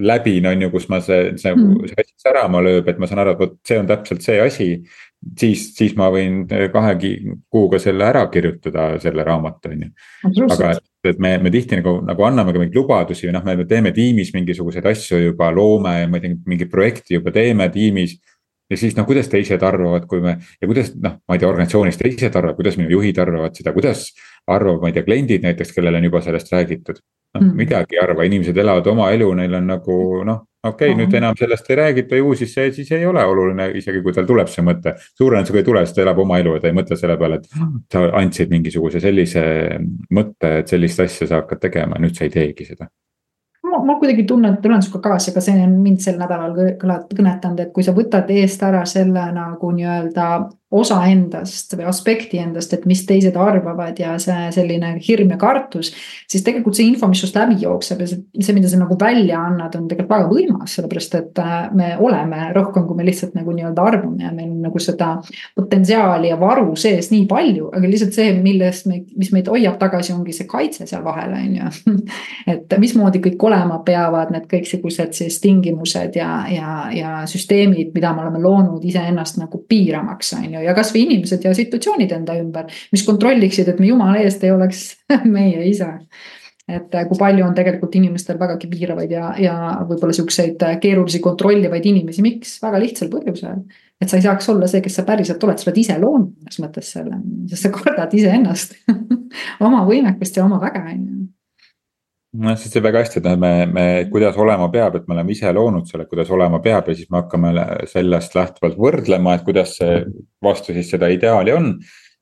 läbin, 0.01 0.45
on 0.49 0.61
ju, 0.61 0.69
kus 0.73 0.87
ma 0.89 0.99
see, 1.03 1.33
see 1.37 1.53
mm., 1.53 1.87
see 1.89 2.01
asi 2.01 2.15
särama 2.23 2.61
lööb, 2.65 2.87
et 2.89 2.99
ma 3.01 3.09
saan 3.09 3.21
aru, 3.21 3.35
et 3.35 3.41
vot 3.43 3.57
see 3.67 3.77
on 3.77 3.89
täpselt 3.89 4.25
see 4.25 4.39
asi. 4.41 4.69
siis, 5.39 5.69
siis 5.77 5.93
ma 5.95 6.09
võin 6.11 6.41
kahe 6.49 6.95
kuuga 7.51 7.79
selle 7.79 8.03
ära 8.03 8.25
kirjutada, 8.27 8.89
selle 8.99 9.23
raamatu, 9.23 9.69
on 9.71 9.85
ju. 9.85 10.47
aga 10.51 10.73
et, 10.73 10.83
et 11.13 11.19
me, 11.19 11.37
me 11.39 11.51
tihti 11.53 11.79
nagu, 11.79 11.99
nagu 12.03 12.25
anname 12.27 12.51
ka 12.51 12.59
mingeid 12.59 12.75
lubadusi 12.75 13.29
või 13.29 13.37
noh, 13.37 13.45
me 13.45 13.67
teeme 13.69 13.93
tiimis 13.95 14.33
mingisuguseid 14.35 14.89
asju 14.91 15.21
juba, 15.29 15.51
loome, 15.55 15.95
ma 16.09 16.19
ei 16.19 16.25
tea, 16.25 16.41
mingit 16.49 16.73
projekti 16.73 17.19
juba 17.19 17.31
teeme 17.31 17.69
tiimis 17.71 18.17
ja 18.73 18.79
siis 18.79 18.97
noh, 18.97 19.07
kuidas 19.07 19.29
teised 19.31 19.63
arvavad, 19.63 20.09
kui 20.09 20.19
me 20.23 20.39
ja 20.59 20.67
kuidas 20.67 20.91
noh, 20.97 21.19
ma 21.23 21.37
ei 21.37 21.43
tea, 21.43 21.53
organisatsioonis 21.53 22.01
teised 22.01 22.35
arvavad, 22.35 22.57
kuidas 22.59 22.79
minu 22.81 22.97
juhid 22.97 23.23
arvavad 23.23 23.55
seda, 23.55 23.75
kuidas 23.75 24.09
arvavad, 24.49 24.81
ma 24.81 24.91
ei 24.91 24.97
tea, 24.97 25.05
kliendid 25.07 25.45
näiteks, 25.45 25.71
kellele 25.75 26.01
on 26.01 26.09
juba 26.09 26.23
sellest 26.25 26.51
räägitud 26.51 26.99
noh 27.33 27.43
mm., 27.43 27.53
midagi 27.57 27.97
ei 27.97 28.01
arva, 28.03 28.25
inimesed 28.27 28.57
elavad 28.57 28.87
oma 28.91 29.11
elu, 29.13 29.29
neil 29.39 29.59
on 29.59 29.69
nagu 29.73 29.97
noh, 30.27 30.41
okei 30.63 30.91
okay, 30.91 30.93
mm., 30.93 31.01
nüüd 31.01 31.19
enam 31.19 31.37
sellest 31.39 31.69
ei 31.71 31.79
räägita, 31.81 32.19
ju 32.19 32.33
siis 32.39 32.53
see 32.55 32.71
siis 32.79 32.91
ei 32.95 33.05
ole 33.09 33.23
oluline, 33.25 33.69
isegi 33.79 34.03
kui 34.05 34.15
tal 34.15 34.27
tuleb 34.29 34.51
see 34.51 34.65
mõte. 34.65 34.95
suure 35.17 35.37
tõenäosusega 35.37 35.61
ei 35.61 35.69
tule, 35.69 35.85
sest 35.85 35.99
ta 35.99 36.05
elab 36.05 36.23
oma 36.23 36.41
elu 36.43 36.57
ja 36.57 36.63
ta 36.63 36.71
ei 36.71 36.77
mõtle 36.79 36.99
selle 36.99 37.17
peale, 37.21 37.39
et 37.41 37.93
sa 37.93 38.03
andsid 38.21 38.53
mingisuguse 38.53 39.01
sellise 39.03 39.45
mõtte, 40.13 40.59
et 40.63 40.75
sellist 40.75 41.05
asja 41.05 41.29
sa 41.29 41.41
hakkad 41.41 41.63
tegema, 41.67 42.01
nüüd 42.01 42.15
sa 42.17 42.27
ei 42.27 42.35
teegi 42.37 42.69
seda 42.69 42.89
ma, 43.73 43.79
ma 43.83 43.95
kuidagi 43.99 44.23
tunnen, 44.27 44.57
tunnen 44.61 44.81
sinuga 44.83 45.09
kaasa, 45.09 45.33
ka 45.33 45.41
see 45.43 45.55
on 45.63 45.77
mind 45.83 46.03
sel 46.03 46.19
nädalal 46.19 46.53
kõnetanud, 46.79 47.61
et 47.63 47.71
kui 47.75 47.85
sa 47.85 47.95
võtad 47.95 48.29
eest 48.33 48.63
ära 48.65 48.83
selle 48.89 49.25
nagu 49.35 49.71
nii-öelda 49.75 50.27
osa 50.73 50.97
endast 51.09 51.75
või 51.77 51.85
aspekti 51.89 52.39
endast, 52.41 52.73
et 52.73 52.85
mis 52.89 53.03
teised 53.05 53.35
arvavad 53.37 53.99
ja 53.99 54.15
see 54.21 54.49
selline 54.55 54.95
hirm 55.05 55.33
ja 55.35 55.37
kartus. 55.37 55.91
siis 56.29 56.43
tegelikult 56.45 56.77
see 56.77 56.87
info, 56.89 57.07
mis 57.09 57.21
sinust 57.21 57.37
läbi 57.37 57.59
jookseb 57.61 58.01
ja 58.01 58.07
see, 58.09 58.23
see, 58.39 58.55
mida 58.57 58.69
sa 58.71 58.79
nagu 58.81 58.97
välja 58.99 59.41
annad, 59.43 59.75
on 59.77 59.87
tegelikult 59.89 60.13
väga 60.13 60.29
võimas, 60.31 60.73
sellepärast 60.77 61.17
et 61.19 61.41
äh, 61.43 61.53
me 61.77 61.91
oleme 61.99 62.49
rohkem, 62.55 62.87
kui 62.87 62.97
me 62.97 63.05
lihtsalt 63.05 63.35
nagu 63.37 63.53
nii-öelda 63.53 63.85
arvame 63.85 64.25
ja 64.25 64.31
meil 64.33 64.49
on 64.49 64.63
nagu 64.65 64.81
seda 64.81 65.11
potentsiaali 65.59 66.31
ja 66.31 66.39
varu 66.41 66.73
sees 66.79 67.11
nii 67.13 67.27
palju, 67.29 67.69
aga 67.77 67.91
lihtsalt 67.93 68.17
see, 68.17 68.33
millest 68.41 68.89
me, 68.89 69.03
mis 69.19 69.31
meid 69.35 69.51
hoiab 69.53 69.77
tagasi, 69.81 70.15
ongi 70.17 70.33
see 70.33 70.49
kaitse 70.49 70.87
seal 70.89 71.05
vahel, 71.05 71.35
on 71.37 71.59
ju. 71.59 71.95
et 72.55 72.77
mismoodi 72.81 73.21
kõik 73.23 73.47
olema 73.49 73.79
peavad 73.85 74.33
need 74.33 74.49
kõiksugused 74.49 75.13
siis 75.17 75.37
tingimused 75.43 76.17
ja, 76.17 76.31
ja, 76.49 76.73
ja 76.95 77.13
süsteemid, 77.29 77.93
mida 77.93 78.13
me 78.15 78.25
oleme 78.25 78.41
loonud 78.41 78.83
iseennast 78.89 79.37
nagu 79.41 79.61
piiramaks, 79.69 80.33
on 80.39 80.49
ju 80.57 80.62
ja 80.63 80.75
kasvõi 80.77 81.05
inimesed 81.07 81.43
ja 81.45 81.53
situatsioonid 81.57 82.13
enda 82.15 82.37
ümber, 82.39 82.71
mis 82.93 83.03
kontrolliksid, 83.07 83.69
et 83.69 83.81
me 83.81 83.89
jumala 83.89 84.21
eest 84.23 84.43
ei 84.43 84.53
oleks 84.53 84.85
meie 85.35 85.67
ise. 85.69 85.89
et 86.63 86.95
kui 87.09 87.19
palju 87.19 87.43
on 87.43 87.55
tegelikult 87.55 87.95
inimestel 87.99 88.37
vägagi 88.39 88.69
piiravaid 88.71 89.11
ja, 89.11 89.33
ja 89.39 89.55
võib-olla 89.87 90.15
siukseid 90.15 90.63
keerulisi 90.81 91.19
kontrollivaid 91.23 91.85
inimesi, 91.85 92.23
miks, 92.23 92.55
väga 92.63 92.79
lihtsal 92.79 93.11
põhjusel. 93.11 93.65
et 94.01 94.09
sa 94.09 94.17
ei 94.19 94.25
saaks 94.25 94.49
olla 94.53 94.67
see, 94.71 94.81
kes 94.83 94.99
sa 94.99 95.07
päriselt 95.07 95.43
oled, 95.43 95.59
sa 95.59 95.69
oled 95.69 95.83
ise 95.83 95.99
loonud 95.99 96.31
mõnes 96.31 96.59
mõttes 96.63 96.95
selle, 96.95 97.19
sest 97.51 97.67
sa 97.67 97.73
kardad 97.75 98.15
iseennast 98.15 98.79
oma 99.67 99.83
võimekust 99.89 100.39
ja 100.39 100.47
oma 100.47 100.61
väge, 100.63 100.83
on 100.87 101.07
ju 101.07 101.23
noh, 102.33 102.55
see 102.57 102.79
on 102.79 102.85
väga 102.87 103.03
hästi, 103.03 103.21
et 103.21 103.39
me, 103.39 103.51
me, 103.69 103.87
kuidas 104.11 104.37
olema 104.41 104.69
peab, 104.73 104.97
et 104.97 105.07
me 105.07 105.17
oleme 105.17 105.35
ise 105.35 105.51
loonud 105.53 105.89
selle, 105.89 106.07
kuidas 106.09 106.31
olema 106.33 106.61
peab 106.63 106.89
ja 106.89 106.95
siis 106.97 107.09
me 107.13 107.21
hakkame 107.21 107.53
sellest 107.91 108.37
lähtuvalt 108.37 108.79
võrdlema, 108.79 109.37
et 109.37 109.45
kuidas 109.45 109.77
see 109.79 109.99
vastu 110.43 110.73
siis 110.73 110.89
seda 110.93 111.11
ideaali 111.13 111.53
on 111.53 111.75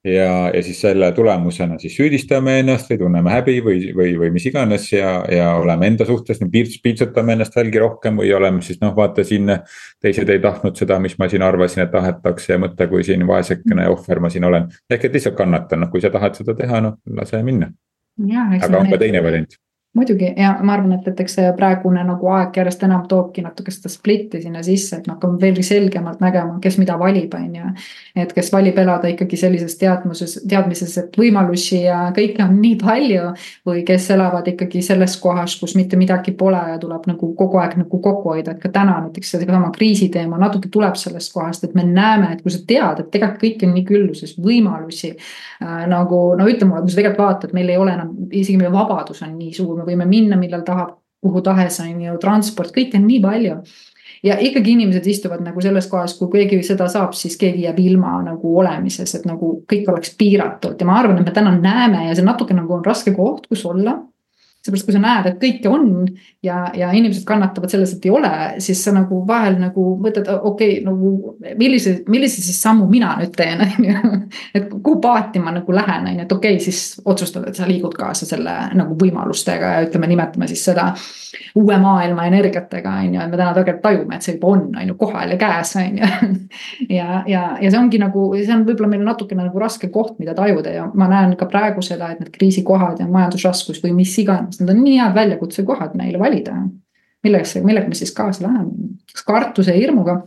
ja, 0.03 0.50
ja 0.51 0.63
siis 0.65 0.82
selle 0.82 1.12
tulemusena 1.15 1.77
siis 1.80 1.96
süüdistame 1.96 2.58
ennast 2.60 2.89
või 2.91 3.00
tunneme 3.03 3.32
häbi 3.38 3.58
või, 3.63 3.80
või, 3.96 4.18
või 4.20 4.34
mis 4.36 4.50
iganes 4.50 4.89
ja, 4.91 5.13
ja 5.32 5.53
oleme 5.62 5.88
enda 5.91 6.08
suhtes, 6.10 6.41
piitsutame 6.51 7.38
ennast 7.38 7.56
veelgi 7.56 7.80
rohkem 7.80 8.20
või 8.20 8.34
oleme 8.36 8.65
siis 8.65 8.82
noh, 8.82 8.96
vaata 8.98 9.24
siin. 9.24 9.48
teised 10.01 10.30
ei 10.30 10.39
tahtnud 10.41 10.75
seda, 10.75 11.00
mis 11.00 11.18
ma 11.22 11.30
siin 11.30 11.46
arvasin, 11.46 11.86
et 11.86 11.91
tahetakse 11.94 12.53
ja 12.53 12.60
mõtle, 12.60 12.88
kui 12.89 13.03
siin 13.08 13.27
vaesekene 13.27 13.88
ohver 13.94 14.20
ma 14.20 14.30
siin 14.30 14.44
olen. 14.50 14.68
ehk 14.89 15.06
et 15.06 15.13
lihtsalt 15.13 15.38
kannatan, 15.38 15.86
noh 15.86 15.91
kui 15.91 16.01
sa 16.01 16.10
tahad 16.10 16.36
seda 16.36 16.58
teha, 16.58 16.82
noh 16.82 16.98
lase 17.15 17.44
minna. 17.44 17.72
aga 18.60 18.77
on 18.77 18.89
ka 18.91 18.98
teine 18.98 19.24
variant 19.24 19.62
muidugi 19.94 20.34
ja 20.38 20.54
ma 20.64 20.74
arvan, 20.78 20.94
et, 20.96 21.08
et 21.12 21.20
eks 21.20 21.34
see 21.36 21.48
praegune 21.58 22.04
nagu 22.08 22.30
aeg 22.32 22.56
järjest 22.56 22.84
enam 22.88 23.04
toobki 23.12 23.44
natuke 23.44 23.74
seda 23.76 23.90
splitti 23.92 24.40
sinna 24.40 24.62
sisse, 24.64 24.96
et 25.02 25.08
me 25.08 25.18
hakkame 25.18 25.40
veel 25.42 25.60
selgemalt 25.68 26.22
nägema, 26.24 26.60
kes 26.64 26.78
mida 26.80 26.96
valib, 27.00 27.34
on 27.36 27.58
ju. 27.58 27.72
et 28.24 28.32
kes 28.34 28.52
valib 28.54 28.80
elada 28.80 29.12
ikkagi 29.12 29.40
sellises 29.40 29.76
teadmuses, 29.82 30.38
teadmises, 30.48 30.96
et 31.02 31.20
võimalusi 31.20 31.82
ja 31.84 32.06
kõike 32.16 32.44
on 32.46 32.56
nii 32.62 32.78
palju. 32.80 33.34
või 33.68 33.84
kes 33.88 34.08
elavad 34.16 34.48
ikkagi 34.48 34.82
selles 34.86 35.18
kohas, 35.20 35.58
kus 35.60 35.76
mitte 35.76 36.00
midagi 36.00 36.32
pole 36.40 36.62
ja 36.72 36.80
tuleb 36.80 37.10
nagu 37.12 37.34
kogu 37.36 37.60
aeg 37.60 37.76
nagu 37.82 38.00
kokku 38.00 38.32
hoida, 38.32 38.56
et 38.56 38.64
ka 38.64 38.72
täna 38.72 38.96
näiteks 39.04 39.36
seesama 39.36 39.74
kriisi 39.76 40.08
teema 40.10 40.40
natuke 40.40 40.72
tuleb 40.72 40.96
sellest 40.96 41.34
kohast, 41.34 41.68
et 41.68 41.76
me 41.76 41.84
näeme, 41.84 42.32
et 42.32 42.42
kui 42.42 42.52
sa 42.54 42.64
tead, 42.68 43.04
et 43.04 43.12
tegelikult 43.12 43.44
kõik 43.44 43.68
on 43.68 43.76
nii 43.76 43.86
külluses, 43.92 44.34
võimalusi 44.40 45.12
äh,. 45.12 45.84
nagu 45.92 46.24
no 46.40 46.48
ütle 46.48 46.70
mulle, 46.70 46.86
kui 46.86 46.96
sa 46.96 47.02
tegelikult 47.02 47.26
vaatad, 47.26 47.54
meil 47.54 47.70
ei 47.70 47.78
ole 47.78 47.92
enam, 48.00 48.16
isegi 48.32 48.58
meie 48.58 48.72
vabadus 48.72 49.20
on 49.26 49.36
nii 49.36 49.52
suur 49.54 49.81
me 49.82 49.88
võime 49.90 50.08
minna, 50.10 50.38
millal 50.40 50.66
tahab, 50.68 50.98
kuhu 51.22 51.42
tahes, 51.46 51.80
on 51.84 52.02
ju, 52.02 52.18
transport, 52.22 52.74
kõike 52.76 52.98
on 52.98 53.08
nii 53.10 53.22
palju. 53.24 53.58
Ja 54.26 54.36
ikkagi 54.38 54.76
inimesed 54.76 55.06
istuvad 55.10 55.42
nagu 55.42 55.62
selles 55.64 55.88
kohas, 55.90 56.14
kui 56.18 56.30
keegi 56.30 56.60
seda 56.66 56.86
saab, 56.92 57.16
siis 57.18 57.38
keegi 57.42 57.66
jääb 57.66 57.80
ilma 57.82 58.20
nagu 58.22 58.54
olemises, 58.62 59.16
et 59.18 59.26
nagu 59.26 59.56
kõik 59.70 59.90
oleks 59.90 60.14
piiratud. 60.18 60.78
Ja 60.78 60.86
ma 60.86 61.00
arvan, 61.00 61.22
et 61.22 61.30
me 61.30 61.34
täna 61.34 61.56
näeme 61.58 62.06
ja 62.08 62.16
see 62.18 62.26
natuke 62.26 62.54
nagu 62.54 62.78
on 62.78 62.86
raske 62.86 63.16
koht, 63.18 63.48
kus 63.50 63.66
olla 63.66 63.98
seepärast, 64.62 64.86
kui 64.86 64.94
sa 64.94 65.01
näed, 65.01 65.27
et 65.32 65.38
kõike 65.41 65.70
on 65.74 65.86
ja, 66.46 66.68
ja 66.77 66.91
inimesed 66.94 67.24
kannatavad 67.25 67.72
selles, 67.74 67.96
et 67.96 68.06
ei 68.06 68.12
ole, 68.13 68.32
siis 68.62 68.84
sa 68.86 68.94
nagu 68.94 69.24
vahel 69.27 69.58
nagu 69.58 69.86
mõtled, 70.01 70.30
okei 70.30 70.75
okay,, 70.77 70.84
nagu 70.86 71.36
millise, 71.58 71.96
millise 72.12 72.44
siis 72.46 72.60
sammu 72.62 72.86
mina 72.91 73.15
nüüd 73.18 73.34
teen, 73.38 73.63
on 73.65 73.88
ju. 73.89 74.20
et 74.58 74.70
kuhu 74.70 75.00
paati 75.01 75.41
ma 75.41 75.56
nagu 75.56 75.74
lähen, 75.74 76.12
on 76.12 76.20
ju, 76.20 76.27
et 76.27 76.38
okei 76.38 76.60
okay,, 76.60 76.65
siis 76.70 77.01
otsustad, 77.06 77.48
et 77.50 77.58
sa 77.58 77.70
liigud 77.70 77.98
kaasa 77.98 78.30
selle 78.30 78.53
nagu 78.77 78.98
võimalustega 79.01 79.74
ja 79.75 79.88
ütleme, 79.88 80.12
nimetame 80.13 80.50
siis 80.51 80.68
seda 80.70 80.91
uue 81.56 81.77
maailma 81.82 82.27
energiatega, 82.30 82.94
on 83.01 83.15
ju, 83.15 83.22
et 83.24 83.32
me 83.32 83.39
täna 83.39 83.56
tegelikult 83.56 83.84
tajume, 83.86 84.15
et 84.15 84.25
see 84.25 84.36
juba 84.36 84.51
on, 84.51 84.63
on 84.77 84.94
ju, 84.94 84.98
kohal 85.00 85.34
ja 85.34 85.39
käes, 85.41 85.74
on 85.82 85.98
ju. 85.98 86.10
ja, 87.00 87.24
ja, 87.25 87.44
ja 87.62 87.72
see 87.72 87.80
ongi 87.80 88.01
nagu, 88.01 88.27
see 88.38 88.53
on 88.53 88.65
võib-olla 88.68 88.91
meil 88.94 89.06
natukene 89.08 89.48
nagu 89.48 89.62
raske 89.63 89.89
koht, 89.94 90.18
mida 90.22 90.36
tajuda 90.38 90.75
ja 90.75 90.86
ma 90.94 91.10
näen 91.12 91.34
ka 91.39 91.50
praegu 91.50 91.82
seda, 91.86 92.12
et 92.12 92.22
need 92.22 92.34
kriisikohad 92.36 93.01
ja 93.01 93.10
majandusraskus 93.10 93.82
või 93.84 93.96
mis 94.03 94.13
iganes 94.22 94.50
sest 94.51 94.63
need 94.63 94.75
on 94.75 94.84
nii 94.86 95.00
head 95.00 95.15
väljakutsekohad 95.17 95.98
meile 96.00 96.20
valida. 96.20 96.58
milleks, 97.24 97.55
millega 97.63 97.88
me 97.88 97.96
siis 97.96 98.13
kaasa 98.17 98.48
läheme, 98.48 98.93
kas 99.13 99.25
kartuse 99.27 99.72
ja 99.72 99.77
hirmuga 99.77 100.24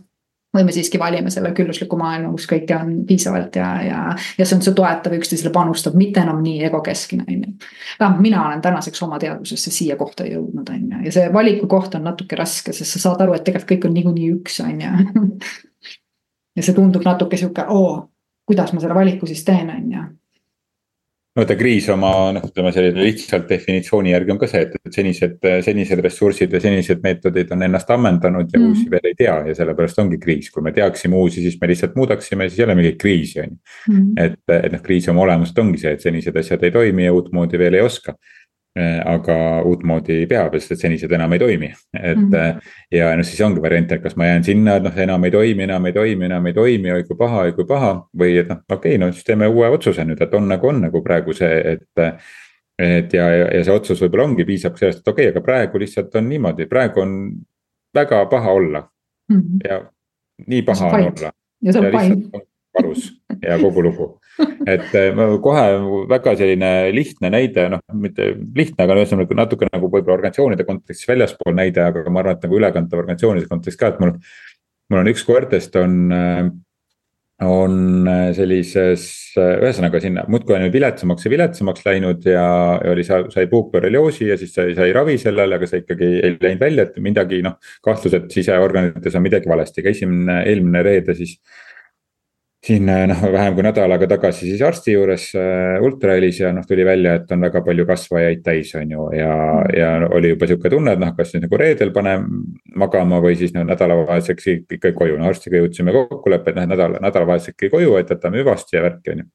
või 0.54 0.64
me 0.64 0.72
siiski 0.72 0.98
valime 0.98 1.30
selle 1.34 1.50
küllusliku 1.56 1.96
maailma, 1.98 2.30
kus 2.30 2.46
kõike 2.46 2.76
on 2.78 2.92
piisavalt 3.08 3.56
ja, 3.58 3.70
ja, 3.82 4.00
ja 4.38 4.46
see 4.46 4.56
on 4.58 4.62
see 4.62 4.76
toetav, 4.78 5.16
üksteisele 5.18 5.50
panustab, 5.54 5.96
mitte 5.98 6.22
enam 6.22 6.38
nii 6.44 6.62
egokeskne, 6.68 7.26
on 7.26 7.40
ju. 7.40 7.52
vähemalt 8.00 8.22
mina 8.22 8.46
olen 8.46 8.62
tänaseks 8.62 9.02
oma 9.02 9.18
teadvusesse 9.18 9.72
siia 9.74 9.96
kohta 9.98 10.26
jõudnud, 10.28 10.70
on 10.70 10.84
ju, 10.92 11.02
ja 11.08 11.14
see 11.18 11.32
valiku 11.34 11.66
koht 11.70 11.98
on 11.98 12.06
natuke 12.06 12.38
raske, 12.38 12.72
sest 12.72 12.96
sa 12.96 13.02
saad 13.08 13.26
aru, 13.26 13.34
et 13.34 13.46
tegelikult 13.46 13.72
kõik 13.72 13.88
on 13.90 13.96
niikuinii 13.98 14.32
üks, 14.36 14.60
on 14.62 14.84
ju. 14.84 15.22
ja 16.56 16.62
see 16.62 16.76
tundub 16.76 17.02
natuke 17.06 17.40
sihuke, 17.40 17.66
oo, 17.74 17.96
kuidas 18.46 18.70
ma 18.72 18.84
selle 18.84 18.94
valiku 18.94 19.26
siis 19.26 19.42
teen, 19.44 19.74
on 19.74 19.90
ju 19.90 20.04
no 21.34 21.42
vaata 21.42 21.56
kriis 21.58 21.88
oma 21.90 22.10
noh, 22.36 22.44
ütleme 22.46 22.70
selline 22.74 23.02
lihtsalt 23.02 23.48
definitsiooni 23.50 24.12
järgi 24.12 24.34
on 24.34 24.38
ka 24.38 24.48
see, 24.50 24.60
et, 24.68 24.76
et 24.86 24.98
senised, 24.98 25.48
senised 25.66 26.02
ressursid 26.06 26.54
ja 26.54 26.60
senised 26.62 27.02
meetodid 27.02 27.50
on 27.56 27.66
ennast 27.66 27.90
ammendanud 27.90 28.52
ja 28.54 28.60
mm. 28.60 28.68
uusi 28.70 28.86
veel 28.92 29.10
ei 29.10 29.16
tea 29.18 29.34
ja 29.48 29.56
sellepärast 29.58 29.98
ongi 30.04 30.20
kriis, 30.22 30.52
kui 30.54 30.62
me 30.62 30.72
teaksime 30.76 31.18
uusi, 31.18 31.42
siis 31.42 31.58
me 31.60 31.70
lihtsalt 31.72 31.98
muudaksime, 31.98 32.46
siis 32.48 32.62
ei 32.62 32.68
ole 32.68 32.78
mingit 32.78 33.00
kriisi 33.02 33.42
on 33.42 33.50
ju. 33.50 33.58
Mm. 33.90 34.12
et, 34.26 34.40
et 34.60 34.70
noh, 34.76 34.84
kriisi 34.84 35.10
oma 35.10 35.26
olemuselt 35.26 35.58
ongi 35.64 35.82
see, 35.82 35.96
et 35.98 36.06
senised 36.06 36.38
asjad 36.38 36.62
ei 36.62 36.74
toimi 36.74 37.08
ja 37.08 37.16
uutmoodi 37.18 37.58
veel 37.58 37.80
ei 37.80 37.86
oska 37.86 38.14
aga 39.04 39.36
uutmoodi 39.62 40.24
peab, 40.26 40.56
sest 40.58 40.72
et 40.74 40.80
senised 40.82 41.12
enam 41.14 41.32
ei 41.32 41.38
toimi, 41.38 41.68
et 41.94 42.18
mm. 42.18 42.30
-hmm. 42.30 42.70
ja 42.90 43.12
noh, 43.16 43.26
siis 43.26 43.40
ongi 43.46 43.62
variant, 43.62 43.92
et 43.92 44.02
kas 44.02 44.16
ma 44.16 44.26
jään 44.26 44.44
sinna, 44.44 44.76
et 44.76 44.82
noh, 44.82 44.96
enam 44.98 45.24
ei 45.24 45.30
toimi, 45.30 45.62
enam 45.62 45.86
ei 45.86 45.92
toimi, 45.92 46.24
enam 46.24 46.46
ei 46.46 46.54
toimi, 46.54 46.90
oi 46.92 47.04
kui 47.04 47.16
paha, 47.16 47.44
oi 47.46 47.52
kui 47.52 47.64
paha. 47.64 47.92
või 48.18 48.38
et 48.40 48.48
noh, 48.48 48.58
okei 48.68 48.96
okay,, 48.96 48.98
no 48.98 49.12
siis 49.12 49.24
teeme 49.24 49.46
uue 49.46 49.68
otsuse 49.68 50.04
nüüd, 50.04 50.22
et 50.22 50.34
on 50.34 50.48
nagu 50.48 50.68
on 50.68 50.80
nagu 50.80 51.02
praegu 51.02 51.32
see, 51.32 51.60
et. 51.72 52.14
et 52.78 53.12
ja, 53.14 53.28
ja, 53.30 53.46
ja 53.54 53.64
see 53.64 53.74
otsus 53.74 54.00
võib-olla 54.02 54.24
ongi, 54.24 54.44
piisab 54.44 54.76
sellest, 54.76 55.04
et 55.04 55.08
okei 55.08 55.28
okay,, 55.28 55.30
aga 55.30 55.40
praegu 55.46 55.78
lihtsalt 55.78 56.14
on 56.18 56.28
niimoodi, 56.28 56.66
praegu 56.66 57.00
on 57.00 57.12
väga 57.94 58.26
paha 58.26 58.50
olla 58.50 58.88
mm. 59.28 59.36
-hmm. 59.36 59.68
ja 59.68 59.84
nii 60.46 60.62
paha 60.62 60.86
on 60.86 60.94
olla. 60.94 61.32
ja 61.62 61.72
see 61.72 61.86
on 61.86 61.92
pain 61.92 62.30
valus 62.74 63.22
ja 63.42 63.58
kogu 63.58 63.82
lugu. 63.82 64.20
Et 64.42 64.96
eh, 64.98 65.22
kohe 65.42 65.62
väga 66.10 66.34
selline 66.38 66.72
lihtne 66.94 67.30
näide, 67.34 67.68
noh 67.72 67.82
mitte 68.00 68.32
lihtne, 68.56 68.86
aga 68.86 68.98
ühesõnaga 68.98 69.38
natuke 69.38 69.68
nagu 69.70 69.90
võib-olla 69.90 70.18
organisatsioonide 70.18 70.66
kontekstis 70.68 71.08
väljaspool 71.10 71.56
näide, 71.56 71.84
aga 71.84 72.04
ma 72.10 72.22
arvan, 72.22 72.38
et 72.38 72.46
nagu 72.46 72.58
ülekantav 72.58 73.04
organisatsioonide 73.04 73.50
kontekstis 73.50 73.80
ka, 73.80 73.94
et 73.94 74.02
mul. 74.02 74.18
mul 74.92 75.00
on 75.00 75.08
üks 75.08 75.24
koertest 75.26 75.76
on, 75.80 75.98
eh, 76.12 76.48
on 77.44 78.08
sellises, 78.36 79.04
ühesõnaga 79.36 79.98
sinna 80.00 80.22
muudkui 80.30 80.54
on 80.54 80.68
viletsamaks 80.72 81.26
ja 81.26 81.32
viletsamaks 81.32 81.82
läinud 81.86 82.26
ja, 82.30 82.44
ja 82.78 82.92
oli, 82.92 83.04
sai 83.04 83.46
puukpöörelioosi 83.50 84.28
ja 84.28 84.38
siis 84.40 84.54
sai, 84.54 84.74
sai 84.76 84.94
ravi 84.94 85.16
sellele, 85.18 85.58
aga 85.58 85.68
see 85.68 85.82
ikkagi 85.82 86.10
ei 86.20 86.36
läinud 86.40 86.62
välja, 86.62 86.86
et 86.86 86.98
midagi 87.02 87.42
noh. 87.44 87.58
kahtlus, 87.84 88.14
et 88.18 88.30
siseorganites 88.34 89.18
on 89.18 89.26
midagi 89.26 89.50
valesti, 89.50 89.82
käisime 89.84 90.42
eelmine 90.46 90.82
reede 90.86 91.18
siis 91.18 91.38
siin 92.64 92.88
äh, 92.88 93.04
noh, 93.09 93.21
vähem 93.33 93.56
kui 93.56 93.64
nädal 93.66 93.92
aega 93.92 94.06
tagasi 94.14 94.49
siis 94.49 94.62
arsti 94.64 94.94
juures 94.94 95.26
äh, 95.37 95.83
ultrahelis 95.85 96.38
ja 96.40 96.52
noh, 96.54 96.64
tuli 96.68 96.87
välja, 96.87 97.18
et 97.18 97.33
on 97.35 97.44
väga 97.44 97.61
palju 97.66 97.85
kasvajaid 97.88 98.40
täis, 98.47 98.73
on 98.78 98.94
ju, 98.94 99.09
ja, 99.18 99.35
ja 99.76 99.90
oli 100.09 100.33
juba 100.33 100.49
sihuke 100.49 100.73
tunne, 100.73 100.94
et 100.94 101.02
noh, 101.02 101.12
kas 101.16 101.35
nüüd 101.35 101.44
nagu 101.44 101.61
reedel 101.61 101.92
panen 101.97 102.25
magama 102.80 103.21
või 103.25 103.37
siis 103.40 103.52
no 103.56 103.66
nädalavahetuseks 103.68 104.49
ikka 104.78 104.94
koju, 104.97 105.21
no 105.21 105.28
arstiga 105.28 105.61
jõudsime 105.61 105.92
kokkuleppe, 105.97 106.54
et 106.54 106.62
noh, 106.62 106.71
nädal, 106.73 106.97
nädalavahetuseks 107.04 107.59
ikka 107.59 107.73
koju, 107.76 107.94
et 108.00 108.16
jätame 108.16 108.40
hüvasti 108.40 108.78
ja 108.78 108.85
värki, 108.88 109.12
on 109.12 109.25
ju. 109.25 109.30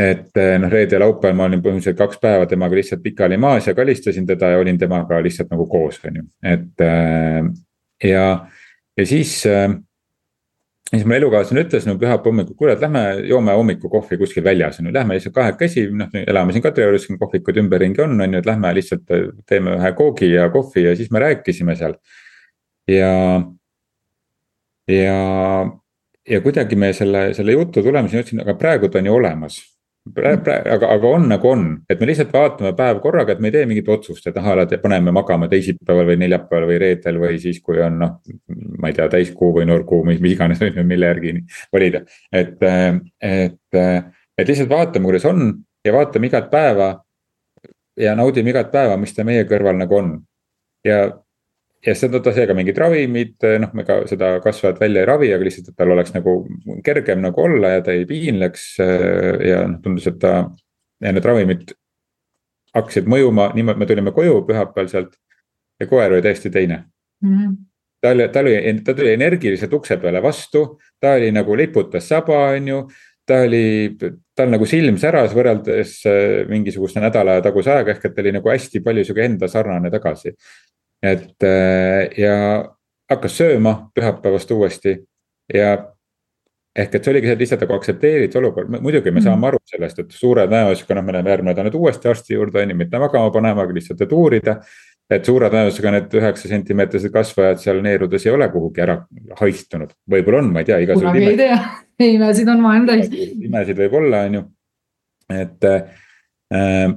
Et 0.00 0.38
äh, 0.38 0.54
noh, 0.62 0.70
reede 0.70 0.96
ja 0.96 1.02
laupäeval 1.02 1.36
ma 1.36 1.50
olin 1.50 1.60
põhimõtteliselt 1.64 1.98
kaks 1.98 2.22
päeva 2.22 2.46
temaga 2.48 2.78
lihtsalt 2.78 3.02
pikali 3.04 3.36
maas 3.42 3.66
ja 3.66 3.74
kalistasin 3.76 4.28
teda 4.28 4.54
ja 4.54 4.62
olin 4.62 4.78
temaga 4.78 5.18
lihtsalt 5.20 5.50
nagu 5.50 5.66
koos, 5.68 5.98
on 6.06 6.22
ju, 6.22 6.28
et 6.46 6.86
ja, 8.06 8.26
ja 8.96 9.04
siis 9.04 9.40
ja 10.90 10.98
siis 10.98 11.06
mu 11.06 11.14
elukaaslane 11.14 11.62
ütles 11.64 11.86
no 11.86 11.94
pühapäeva 11.98 12.32
hommikul, 12.32 12.56
kuule, 12.58 12.74
et 12.74 12.82
lähme 12.82 13.02
joome 13.28 13.54
hommikukohvi 13.54 14.18
kuskil 14.18 14.44
väljas, 14.44 14.80
on 14.80 14.88
ju, 14.88 14.94
lähme 14.94 15.14
lihtsalt 15.14 15.36
kahekesi, 15.36 15.86
noh, 15.94 16.10
elame 16.18 16.54
siin 16.54 16.64
Kadriorus, 16.64 17.06
kohvikud 17.20 17.60
ümberringi 17.62 18.02
on, 18.02 18.16
on 18.18 18.34
ju, 18.34 18.42
et 18.42 18.48
lähme 18.50 18.72
lihtsalt 18.74 19.14
teeme 19.46 19.76
ühe 19.78 19.92
koogi 19.98 20.32
ja 20.32 20.48
kohvi 20.50 20.88
ja 20.88 20.96
siis 20.98 21.12
me 21.14 21.22
rääkisime 21.22 21.76
seal. 21.78 21.94
ja, 22.90 23.12
ja, 24.90 25.18
ja 26.28 26.40
kuidagi 26.42 26.76
me 26.76 26.92
selle, 26.96 27.28
selle 27.38 27.54
jutu 27.54 27.84
tulemusena 27.86 28.24
ütlesin, 28.24 28.42
aga 28.42 28.58
praegu 28.58 28.90
ta 28.90 28.98
on 28.98 29.12
ju 29.12 29.14
olemas 29.14 29.60
aga, 30.16 30.90
aga 30.94 31.08
on 31.08 31.26
nagu 31.30 31.48
on, 31.50 31.64
et 31.90 32.00
me 32.00 32.08
lihtsalt 32.08 32.32
vaatame 32.34 32.72
päev 32.78 33.00
korraga, 33.04 33.34
et 33.34 33.40
me 33.42 33.50
ei 33.50 33.54
tee 33.54 33.66
mingit 33.68 33.88
otsust, 33.92 34.26
et 34.26 34.36
ahah, 34.40 34.62
paneme 34.82 35.12
magama 35.14 35.48
teisipäeval 35.50 36.08
või 36.10 36.18
neljapäeval 36.24 36.68
või 36.70 36.78
reedel 36.82 37.20
või 37.22 37.38
siis, 37.42 37.60
kui 37.64 37.80
on 37.84 37.98
noh. 38.00 38.16
ma 38.80 38.90
ei 38.90 38.96
tea, 38.96 39.08
täiskuu 39.12 39.52
või 39.58 39.66
noorkuu, 39.70 40.02
mis, 40.08 40.20
iganes, 40.32 40.62
mille 40.82 41.10
järgi 41.12 41.34
valida, 41.72 42.04
et, 42.32 42.58
et, 43.20 43.80
et 43.80 44.52
lihtsalt 44.52 44.70
vaatame, 44.70 45.10
kuidas 45.10 45.26
on 45.30 45.52
ja 45.84 45.94
vaatame 45.96 46.30
igat 46.30 46.50
päeva. 46.50 46.92
ja 48.00 48.14
naudime 48.16 48.50
igat 48.50 48.70
päeva, 48.72 48.96
mis 48.96 49.12
ta 49.14 49.24
meie 49.24 49.44
kõrval 49.44 49.76
nagu 49.76 49.96
on. 49.96 50.12
ja 50.84 51.02
ja 51.86 51.94
siis 51.94 52.02
ta 52.04 52.10
tõttas 52.16 52.36
seega 52.36 52.54
mingid 52.56 52.78
ravimid, 52.78 53.36
noh, 53.62 53.70
me 53.76 53.84
ka 53.88 54.02
seda 54.10 54.34
kasvajat 54.44 54.80
välja 54.82 55.04
ei 55.04 55.08
ravi, 55.08 55.30
aga 55.32 55.46
lihtsalt, 55.46 55.70
et 55.72 55.78
tal 55.80 55.94
oleks 55.94 56.12
nagu 56.16 56.34
kergem 56.84 57.22
nagu 57.24 57.42
olla 57.44 57.76
ja 57.76 57.84
ta 57.86 57.94
ei 57.96 58.04
piinleks. 58.08 58.66
ja 59.48 59.62
noh, 59.68 59.80
tundus, 59.84 60.10
et 60.10 60.18
ta 60.20 60.34
ja 61.00 61.14
need 61.16 61.24
ravimid 61.24 61.72
hakkasid 62.76 63.08
mõjuma, 63.10 63.50
niimoodi 63.56 63.80
me 63.80 63.88
tulime 63.88 64.12
koju 64.14 64.44
pühapäeval 64.46 64.92
sealt 64.92 65.16
ja 65.80 65.88
koer 65.90 66.12
oli 66.12 66.22
täiesti 66.22 66.52
teine 66.52 66.84
mm. 67.24 67.34
-hmm 67.34 67.58
ta 68.00 68.08
oli, 68.08 68.28
ta 68.28 68.40
oli, 68.40 68.80
ta 68.84 68.94
tuli 68.94 69.12
energiliselt 69.12 69.72
ukse 69.72 69.96
peale 70.00 70.22
vastu, 70.22 70.80
ta 71.00 71.14
oli 71.18 71.30
nagu 71.32 71.56
liputas 71.56 72.08
saba, 72.08 72.46
on 72.56 72.68
ju. 72.68 72.82
ta 73.26 73.42
oli, 73.46 73.96
tal 74.34 74.48
nagu 74.50 74.66
silm 74.66 74.96
säras 74.98 75.34
võrreldes 75.36 75.90
äh, 76.08 76.48
mingisuguse 76.48 76.98
nädala 76.98 77.36
taguse 77.44 77.70
ajaga, 77.70 77.92
ehk 77.94 78.08
et 78.08 78.14
ta 78.16 78.22
oli 78.24 78.32
nagu 78.34 78.50
hästi 78.50 78.80
palju 78.82 79.04
sihuke 79.06 79.22
enda 79.22 79.48
sarnane 79.48 79.90
tagasi. 79.92 80.32
Et 81.02 81.46
äh, 81.46 82.10
ja 82.20 82.34
hakkas 83.10 83.38
sööma 83.40 83.90
pühapäevast 83.94 84.50
uuesti 84.54 84.98
ja 85.54 85.72
ehk 86.76 86.94
et 86.94 87.04
see 87.04 87.12
oligi 87.12 87.26
see, 87.26 87.34
et 87.34 87.42
lihtsalt 87.42 87.64
nagu 87.64 87.74
aktsepteerida 87.74 88.38
olukorda, 88.38 88.80
muidugi 88.84 89.10
me 89.10 89.22
saame 89.24 89.40
mm. 89.40 89.48
aru 89.48 89.60
sellest, 89.72 89.98
et 90.04 90.14
suure 90.14 90.46
tõenäosusega 90.46 90.96
noh, 90.96 91.06
me 91.06 91.16
läheme 91.16 91.32
järgmine 91.32 91.54
nädal 91.54 91.66
nüüd 91.66 91.78
uuesti 91.80 92.10
arsti 92.12 92.36
juurde 92.36 92.62
on 92.62 92.72
ju, 92.72 92.78
mitte 92.78 93.00
magama 93.02 93.32
panema, 93.34 93.66
aga 93.66 93.76
lihtsalt, 93.76 94.04
et 94.06 94.14
uurida. 94.14 94.56
et 95.10 95.26
suure 95.26 95.48
tõenäosusega 95.50 95.90
need 95.96 96.12
üheksa 96.20 96.48
sentimeetrised 96.52 97.10
kasvajad 97.10 97.58
seal 97.58 97.80
neerudes 97.82 98.26
ei 98.26 98.30
ole 98.30 98.46
kuhugi 98.52 98.84
ära 98.84 99.00
haistunud, 99.40 99.96
võib-olla 100.06 100.44
on, 100.44 100.52
ma 100.54 100.62
ei 100.62 100.70
tea, 100.70 100.78
igasuguseid. 100.84 101.16
kunagi 101.16 101.32
ei 101.32 101.40
tea, 101.40 101.58
imesid 102.14 102.52
on 102.54 102.62
maailm 102.62 102.86
täis. 102.86 103.10
imesid 103.48 103.82
võib 103.82 103.98
olla, 104.04 104.22
on 104.28 104.38
ju, 104.38 104.44
et 105.34 105.66
äh, 105.66 106.94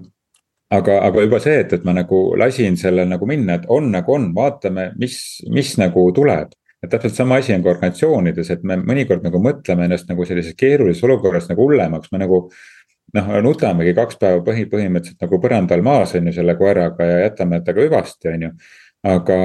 aga, 0.74 0.98
aga 1.08 1.24
juba 1.26 1.40
see, 1.44 1.60
et, 1.64 1.74
et 1.78 1.86
ma 1.88 1.94
nagu 1.96 2.26
lasin 2.40 2.78
selle 2.80 3.06
nagu 3.10 3.28
minna, 3.30 3.60
et 3.60 3.70
on 3.74 3.92
nagu 3.94 4.16
on, 4.16 4.32
vaatame, 4.36 4.92
mis, 5.00 5.18
mis 5.54 5.76
nagu 5.82 6.10
tuleb 6.16 6.54
et 6.84 6.92
täpselt 6.92 7.16
sama 7.16 7.40
asi 7.40 7.54
on 7.56 7.64
ka 7.64 7.72
organisatsioonides, 7.72 8.50
et 8.52 8.64
me 8.68 8.78
mõnikord 8.84 9.24
nagu 9.24 9.40
mõtleme 9.42 9.88
ennast 9.88 10.10
nagu 10.10 10.26
sellises 10.28 10.56
keerulises 10.60 11.04
olukorras 11.08 11.48
nagu 11.52 11.68
hullemaks, 11.68 12.12
me 12.12 12.24
nagu. 12.26 12.48
noh, 13.14 13.28
nutamegi 13.46 13.92
kaks 13.94 14.18
päeva 14.18 14.40
põhi, 14.42 14.64
põhimõtteliselt 14.72 15.22
nagu 15.22 15.38
põrandal 15.38 15.84
maas 15.86 16.16
on 16.18 16.28
ju 16.28 16.32
selle 16.34 16.56
koeraga 16.58 17.06
ja 17.06 17.18
jätame 17.28 17.60
temaga 17.62 17.84
hüvasti, 17.86 18.30
on 18.32 18.46
ju, 18.48 18.50
aga. 19.06 19.38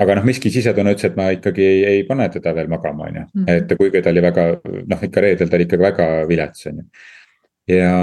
aga 0.00 0.16
noh, 0.18 0.26
miski 0.28 0.50
sisetunne 0.52 0.92
ütles, 0.94 1.06
et 1.08 1.16
ma 1.16 1.30
ikkagi 1.32 1.64
ei, 1.64 1.80
ei 1.94 2.02
pane 2.08 2.26
teda 2.34 2.52
veel 2.56 2.68
magama, 2.68 3.08
on 3.08 3.16
ju, 3.22 3.24
mhm. 3.40 3.48
et 3.56 3.72
kuigi 3.78 4.02
ta 4.04 4.12
oli 4.12 4.22
väga 4.26 4.44
noh, 4.62 5.06
ikka 5.08 5.24
reedel 5.24 5.48
ta 5.48 5.58
oli 5.58 5.66
ikkagi 5.68 5.86
väga 5.86 6.10
vilets, 6.28 6.66
on 6.70 6.82
ju. 6.82 6.86
ja 7.72 7.94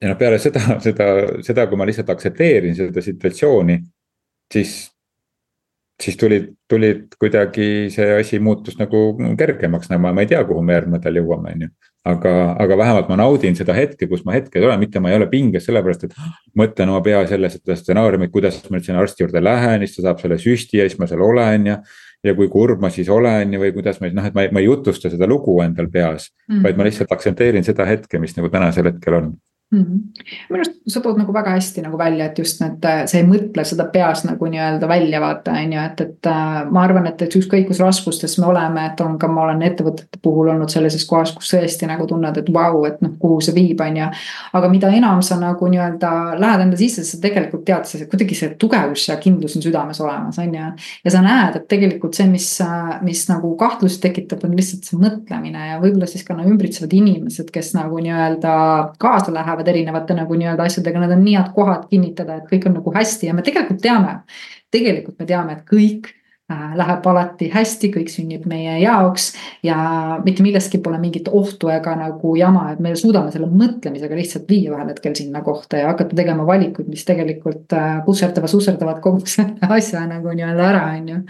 ja 0.00 0.12
noh, 0.12 0.18
peale 0.18 0.38
seda, 0.42 0.62
seda, 0.86 1.10
seda, 1.46 1.66
kui 1.68 1.80
ma 1.80 1.88
lihtsalt 1.88 2.10
aktsepteerin 2.14 2.76
seda 2.78 3.04
situatsiooni, 3.04 3.80
siis 4.52 4.80
siis 6.00 6.16
tulid, 6.16 6.46
tulid 6.68 7.14
kuidagi 7.20 7.90
see 7.92 8.08
asi 8.16 8.38
muutus 8.40 8.78
nagu 8.80 9.12
kergemaks, 9.38 9.90
nagu 9.90 10.02
ma, 10.02 10.12
ma 10.16 10.24
ei 10.24 10.30
tea, 10.30 10.40
kuhu 10.48 10.62
me 10.64 10.76
järgmine 10.76 10.98
nädal 10.98 11.20
jõuame, 11.20 11.54
on 11.54 11.64
ju. 11.66 11.70
aga, 12.08 12.30
aga 12.64 12.76
vähemalt 12.80 13.10
ma 13.12 13.18
naudin 13.20 13.56
seda 13.58 13.74
hetke, 13.76 14.08
kus 14.08 14.22
ma 14.24 14.32
hetkel 14.32 14.64
olen, 14.64 14.80
mitte 14.80 15.02
ma 15.04 15.10
ei 15.10 15.18
ole 15.18 15.26
pinges 15.28 15.66
sellepärast, 15.68 16.06
et 16.08 16.14
mõtlen 16.56 16.92
oma 16.92 17.02
peas 17.04 17.34
jälle 17.34 17.50
seda 17.52 17.76
stsenaariumit, 17.76 18.32
kuidas 18.32 18.62
ma 18.70 18.78
nüüd 18.78 18.88
sinna 18.88 19.02
arsti 19.04 19.26
juurde 19.26 19.42
lähen, 19.44 19.84
siis 19.84 19.98
ta 19.98 20.06
saab 20.08 20.22
selle 20.22 20.40
süsti 20.40 20.80
ja 20.80 20.88
siis 20.88 20.96
ma 21.00 21.10
seal 21.10 21.20
olen 21.26 21.68
ja. 21.68 21.76
ja 22.24 22.34
kui 22.36 22.48
kurb 22.52 22.80
ma 22.80 22.88
siis 22.92 23.08
olen 23.12 23.52
ja, 23.52 23.60
või 23.60 23.74
kuidas 23.76 24.00
ma 24.00 24.08
noh, 24.16 24.30
et 24.30 24.36
ma 24.36 24.46
ei, 24.46 24.54
ma 24.56 24.64
ei 24.64 24.70
jutusta 24.70 25.12
seda 25.12 25.28
lugu 25.28 25.58
endal 25.64 25.92
peas 25.92 26.30
mm, 26.30 26.54
-hmm. 26.54 26.64
vaid 26.64 26.80
ma 26.80 26.88
lihtsalt 26.88 27.12
aktsepteerin 27.12 27.64
seda 27.64 27.84
hetke, 27.88 28.18
mis 28.18 28.36
nagu 28.36 28.48
tänasel 28.48 28.88
hetkel 28.88 29.20
on 29.20 29.30
mm. 29.70 29.82
-hmm. 29.82 29.98
minu 30.50 30.60
arust 30.60 30.72
sa 30.86 31.00
tood 31.00 31.18
nagu 31.18 31.32
väga 31.32 31.50
hästi 31.50 31.82
nagu 31.82 31.98
välja, 31.98 32.24
et 32.26 32.38
just 32.38 32.60
need, 32.60 32.86
sa 33.06 33.18
ei 33.18 33.26
mõtle 33.26 33.64
seda 33.64 33.84
peas 33.92 34.24
nagu 34.24 34.46
nii-öelda 34.46 34.88
välja 34.88 35.20
vaata, 35.20 35.52
on 35.52 35.72
ju, 35.72 35.80
et, 35.80 36.00
et 36.00 36.26
äh, 36.26 36.70
ma 36.70 36.82
arvan, 36.82 37.06
et, 37.06 37.22
et 37.22 37.36
ükskõik 37.36 37.66
kus 37.68 37.80
raskustes 37.80 38.38
me 38.38 38.46
oleme, 38.50 38.86
et 38.86 39.00
on 39.00 39.18
ka, 39.18 39.28
ma 39.28 39.44
olen 39.46 39.62
ettevõtete 39.62 40.18
puhul 40.22 40.50
olnud 40.54 40.72
sellises 40.72 41.06
kohas, 41.06 41.32
kus 41.36 41.52
tõesti 41.54 41.86
nagu 41.86 42.06
tunned, 42.06 42.36
et 42.36 42.52
vau 42.52 42.80
wow,, 42.80 42.86
et 42.88 43.00
noh, 43.04 43.14
kuhu 43.18 43.40
see 43.40 43.54
viib, 43.54 43.80
on 43.80 43.96
ju. 43.96 44.08
aga 44.52 44.68
mida 44.68 44.90
enam 44.96 45.22
sa 45.22 45.38
nagu 45.40 45.68
nii-öelda 45.70 46.10
lähed 46.40 46.66
enda 46.66 46.76
sisse, 46.80 47.04
sa 47.04 47.20
tegelikult 47.22 47.64
tead, 47.64 47.86
see 47.86 48.08
kuidagi 48.10 48.34
see 48.34 48.54
tugevus 48.58 49.08
ja 49.08 49.16
kindlus 49.22 49.56
on 49.56 49.62
südames 49.62 50.00
olemas, 50.00 50.38
on 50.38 50.54
ju. 50.54 50.72
ja 51.04 51.10
sa 51.10 51.22
näed, 51.22 51.56
et 51.56 51.68
tegelikult 51.68 52.14
see, 52.14 52.26
mis, 52.30 52.48
mis 53.06 53.24
nagu 53.30 53.54
kahtlusi 53.60 54.00
tekitab, 54.02 54.44
on 54.44 54.56
lihtsalt 54.58 54.88
see 54.88 54.98
mõtlemine 55.00 55.70
ja 55.72 55.78
võib-olla 55.82 56.08
siis 56.10 56.24
ka 56.26 56.34
no 56.34 56.46
ümbritsevad 56.48 56.92
inimesed, 56.96 57.50
kes 57.54 57.74
nagu 57.76 57.98
nii-öelda 58.02 58.52
kaasa 58.98 59.34
lähevad 59.34 59.59
tegelevad 59.64 59.68
erinevate 59.68 60.14
nagu 60.14 60.38
nii-öelda 60.38 60.68
asjadega, 60.68 61.00
need 61.00 61.16
on 61.16 61.24
nii 61.24 61.36
head 61.36 61.52
kohad 61.54 61.90
kinnitada, 61.90 62.38
et 62.38 62.48
kõik 62.50 62.68
on 62.68 62.80
nagu 62.80 62.94
hästi 62.94 63.28
ja 63.28 63.34
me 63.34 63.42
tegelikult 63.42 63.82
teame. 63.82 64.22
tegelikult 64.70 65.18
me 65.18 65.26
teame, 65.26 65.52
et 65.52 65.64
kõik 65.66 66.06
äh, 66.50 66.76
läheb 66.78 67.06
alati 67.10 67.48
hästi, 67.50 67.90
kõik 67.90 68.10
sünnib 68.12 68.44
meie 68.46 68.76
jaoks 68.80 69.32
ja 69.66 70.18
mitte 70.24 70.42
millestki 70.42 70.78
pole 70.78 70.98
mingit 71.02 71.28
ohtu 71.28 71.68
ega 71.68 71.96
nagu 71.98 72.36
jama, 72.36 72.70
et 72.72 72.78
me 72.80 72.94
suudame 72.94 73.32
selle 73.32 73.48
mõtlemisega 73.50 74.14
lihtsalt 74.14 74.46
viia 74.48 74.70
ühel 74.76 74.92
hetkel 74.92 75.16
sinna 75.18 75.42
kohta 75.42 75.82
ja 75.82 75.90
hakata 75.90 76.16
tegema 76.16 76.46
valikuid, 76.46 76.88
mis 76.88 77.04
tegelikult 77.04 77.74
äh, 77.74 77.98
pusserdavad, 78.06 78.52
susserdavad 78.52 79.02
kogu 79.02 79.26
selle 79.26 79.58
asja 79.78 80.06
nagu 80.06 80.30
nii-öelda 80.30 80.70
ära, 80.70 80.86
on 80.94 81.12
ju. 81.14 81.20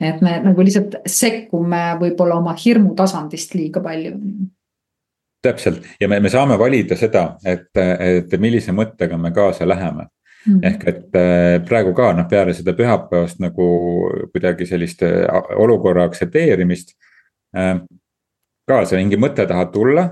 et 0.00 0.20
me 0.26 0.40
nagu 0.42 0.66
lihtsalt 0.66 0.98
sekkume 1.06 1.86
võib-olla 2.02 2.42
oma 2.42 2.56
hirmu 2.58 2.96
tasandist 2.98 3.54
liiga 3.54 3.84
palju 3.84 4.16
täpselt 5.42 5.84
ja 6.00 6.08
me, 6.08 6.20
me 6.20 6.30
saame 6.32 6.58
valida 6.58 6.96
seda, 6.96 7.36
et, 7.44 7.70
et 7.76 8.36
millise 8.40 8.72
mõttega 8.72 9.18
me 9.20 9.32
kaasa 9.34 9.68
läheme 9.68 10.06
mm. 10.46 10.54
-hmm. 10.54 10.60
ehk 10.62 10.88
et 10.88 11.16
äh, 11.16 11.64
praegu 11.68 11.94
ka 11.94 12.12
noh, 12.12 12.28
peale 12.28 12.54
seda 12.54 12.72
pühapäevast 12.72 13.40
nagu 13.40 13.66
kuidagi 14.32 14.66
sellist 14.66 15.02
äh, 15.02 15.26
olukorra 15.56 16.04
aktsepteerimist. 16.04 16.96
Äh, 17.56 17.80
ka 18.66 18.84
see 18.84 18.98
mingi 18.98 19.16
mõte 19.16 19.46
tahab 19.46 19.72
tulla, 19.72 20.08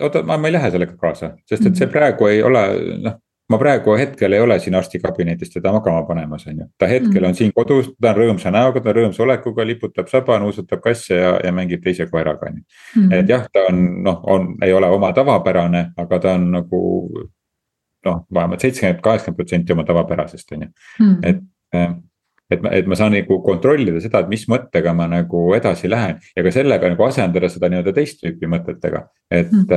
oota, 0.00 0.22
ma, 0.22 0.36
ma 0.36 0.48
ei 0.48 0.52
lähe 0.52 0.70
sellega 0.70 0.96
kaasa, 1.00 1.30
sest 1.48 1.66
et 1.66 1.76
see 1.76 1.86
mhm. 1.86 1.92
praegu 1.92 2.26
ei 2.26 2.42
ole 2.42 2.66
noh 3.04 3.20
ma 3.48 3.58
praegu 3.58 3.94
hetkel 3.98 4.34
ei 4.34 4.40
ole 4.42 4.58
siin 4.58 4.74
arstikabinetis 4.74 5.52
teda 5.54 5.70
magama 5.72 6.02
panemas, 6.08 6.46
on 6.50 6.60
ju. 6.60 6.66
ta 6.78 6.88
hetkel 6.90 7.20
mm. 7.20 7.28
on 7.28 7.36
siin 7.38 7.52
kodus, 7.54 7.92
ta 8.02 8.10
on 8.10 8.18
rõõmsa 8.20 8.50
näoga, 8.54 8.82
ta 8.82 8.90
on 8.90 8.98
rõõmsa 8.98 9.22
olekuga, 9.22 9.66
liputab 9.66 10.10
saba, 10.10 10.40
nuusutab 10.42 10.82
kasse 10.82 11.20
ja, 11.20 11.36
ja 11.44 11.52
mängib 11.54 11.84
teise 11.84 12.08
koeraga, 12.10 12.50
on 12.50 12.58
ju. 12.58 12.66
Mm. 12.96 13.14
et 13.20 13.30
jah, 13.30 13.46
ta 13.52 13.68
on 13.70 13.86
noh, 14.06 14.18
on, 14.34 14.50
ei 14.66 14.74
ole 14.74 14.90
oma 14.90 15.12
tavapärane, 15.14 15.86
aga 16.02 16.20
ta 16.22 16.34
on 16.40 16.50
nagu 16.58 16.82
noh, 18.06 18.20
vähemalt 18.34 18.66
seitsekümmend, 18.66 19.00
kaheksakümmend 19.06 19.38
protsenti 19.38 19.78
oma 19.78 19.86
tavapärasest, 19.86 20.52
on 20.56 20.66
ju. 20.66 20.74
Mm. 20.98 21.16
et, 21.22 21.42
eh, 21.78 21.96
et 22.50 22.62
ma, 22.62 22.76
et 22.82 22.90
ma 22.90 22.98
saan 22.98 23.14
nagu 23.14 23.42
kontrollida 23.46 24.02
seda, 24.02 24.26
et 24.26 24.30
mis 24.30 24.46
mõttega 24.50 24.94
ma 24.94 25.06
nagu 25.10 25.48
edasi 25.54 25.90
lähen 25.90 26.18
ja 26.34 26.42
ka 26.42 26.54
sellega 26.54 26.90
nagu 26.90 27.06
asendada 27.06 27.50
seda 27.50 27.70
nii-öelda 27.70 27.94
teist 27.94 28.22
tüüpi 28.22 28.50
mõtetega. 28.50 29.06
et 29.30 29.52
mm., 29.52 29.70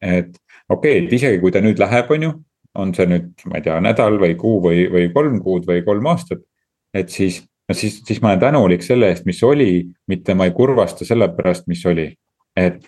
et 0.00 0.34
okei 0.68 0.98
okay,, 0.98 1.06
et 1.06 1.12
isegi 1.12 1.40
kui 1.40 1.52
ta 1.52 1.64
nüüd 1.64 1.80
läheb, 1.80 2.12
on 2.12 2.28
ju 2.28 2.40
on 2.74 2.94
see 2.94 3.06
nüüd, 3.10 3.32
ma 3.50 3.60
ei 3.60 3.66
tea, 3.66 3.78
nädal 3.82 4.18
või 4.22 4.34
kuu 4.38 4.58
või, 4.64 4.86
või 4.90 5.08
kolm 5.14 5.40
kuud 5.44 5.66
või 5.68 5.84
kolm 5.86 6.06
aastat. 6.10 6.42
et 6.94 7.10
siis, 7.10 7.42
siis, 7.72 8.00
siis 8.06 8.20
ma 8.22 8.32
olen 8.32 8.40
tänulik 8.40 8.82
selle 8.82 9.10
eest, 9.10 9.26
mis 9.26 9.42
oli, 9.42 9.86
mitte 10.10 10.34
ma 10.34 10.48
ei 10.48 10.54
kurvasta 10.54 11.06
selle 11.06 11.28
pärast, 11.36 11.66
mis 11.70 11.84
oli. 11.86 12.10
et 12.56 12.86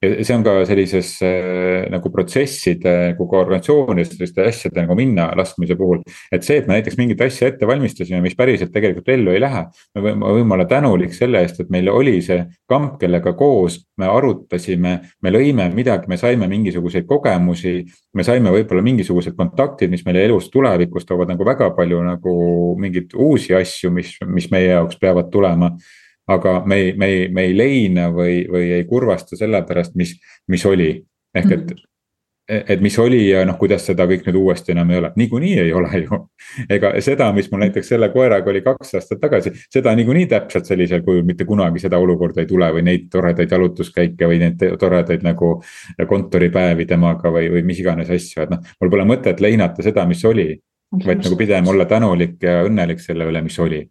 ja 0.00 0.24
see 0.24 0.32
on 0.36 0.44
ka 0.44 0.54
sellises 0.64 1.10
äh, 1.26 1.84
nagu 1.92 2.08
protsesside 2.12 2.92
nagu 3.10 3.26
ka 3.28 3.42
organisatsioonides 3.42 4.14
selliste 4.14 4.46
asjade 4.48 4.80
nagu 4.86 4.96
minna 4.96 5.26
laskmise 5.36 5.76
puhul. 5.76 6.00
et 6.32 6.46
see, 6.46 6.56
et 6.60 6.68
me 6.68 6.78
näiteks 6.78 6.96
mingit 6.96 7.20
asja 7.20 7.50
ette 7.50 7.68
valmistasime, 7.68 8.22
mis 8.24 8.36
päriselt 8.38 8.72
tegelikult 8.72 9.10
ellu 9.12 9.34
ei 9.34 9.42
lähe. 9.44 9.66
me 9.94 10.04
võime, 10.06 10.32
võime 10.38 10.56
olla 10.56 10.66
tänulik 10.70 11.12
selle 11.16 11.44
eest, 11.44 11.60
et 11.60 11.70
meil 11.72 11.92
oli 11.92 12.16
see 12.24 12.46
kamp, 12.70 12.96
kellega 13.02 13.34
koos 13.36 13.76
me 14.00 14.08
arutasime, 14.08 14.96
me 15.20 15.34
lõime 15.34 15.68
midagi, 15.74 16.08
me 16.08 16.16
saime 16.20 16.48
mingisuguseid 16.48 17.04
kogemusi. 17.08 17.84
me 18.16 18.24
saime 18.24 18.50
võib-olla 18.56 18.82
mingisugused 18.82 19.36
kontaktid, 19.36 19.92
mis 19.92 20.06
meile 20.08 20.24
elus 20.24 20.48
tulevikus 20.50 21.04
toovad 21.04 21.28
nagu 21.28 21.44
väga 21.44 21.70
palju 21.76 22.00
nagu 22.08 22.34
mingeid 22.80 23.12
uusi 23.14 23.54
asju, 23.54 23.92
mis, 23.92 24.16
mis 24.26 24.48
meie 24.50 24.72
jaoks 24.72 24.96
peavad 25.00 25.28
tulema 25.30 25.74
aga 26.30 26.56
me 26.66 26.76
ei, 26.76 26.92
me 26.96 27.06
ei, 27.06 27.28
me 27.28 27.44
ei 27.48 27.54
leina 27.56 28.08
või, 28.14 28.42
või 28.50 28.72
ei 28.78 28.88
kurvasta 28.88 29.38
selle 29.38 29.62
pärast, 29.66 29.96
mis, 29.98 30.16
mis 30.48 30.66
oli. 30.66 30.90
ehk 31.34 31.50
et 31.52 31.60
mm, 31.60 31.76
-hmm. 31.76 32.64
et 32.74 32.80
mis 32.82 32.98
oli 32.98 33.20
ja 33.28 33.44
noh, 33.46 33.54
kuidas 33.58 33.84
seda 33.86 34.06
kõik 34.10 34.24
nüüd 34.26 34.38
uuesti 34.40 34.72
enam 34.72 34.90
ei 34.90 34.98
ole, 34.98 35.10
niikuinii 35.16 35.58
ei 35.64 35.72
ole 35.72 36.00
ju. 36.04 36.18
ega 36.76 36.92
seda, 37.00 37.30
mis 37.32 37.50
mul 37.50 37.62
näiteks 37.64 37.92
selle 37.94 38.08
koeraga 38.14 38.50
oli 38.50 38.62
kaks 38.66 38.94
aastat 38.98 39.20
tagasi, 39.20 39.52
seda 39.72 39.94
niikuinii 39.94 40.26
täpselt 40.26 40.66
sellisel 40.66 41.04
kujul 41.06 41.22
mitte 41.26 41.44
kunagi 41.44 41.78
seda 41.78 41.98
olukorda 41.98 42.42
ei 42.42 42.50
tule 42.50 42.72
või 42.74 42.82
neid 42.86 43.06
toredaid 43.12 43.54
jalutuskäike 43.56 44.26
või 44.32 44.40
neid 44.44 44.66
toredaid 44.78 45.22
nagu. 45.26 45.62
kontoripäevi 46.08 46.86
temaga 46.86 47.30
või, 47.30 47.50
või 47.52 47.62
mis 47.62 47.78
iganes 47.78 48.10
asju, 48.10 48.42
et 48.42 48.50
noh, 48.50 48.58
mul 48.80 48.90
pole 48.90 49.04
mõtet 49.04 49.40
leinata 49.40 49.82
seda, 49.82 50.06
mis 50.06 50.24
oli. 50.24 50.60
vaid 51.06 51.22
nagu 51.22 51.36
pigem 51.36 51.68
olla 51.68 51.84
tänulik 51.86 52.42
ja 52.42 52.64
õnnelik 52.66 52.98
selle 52.98 53.24
üle, 53.30 53.42
mis 53.42 53.58
oli 53.58 53.84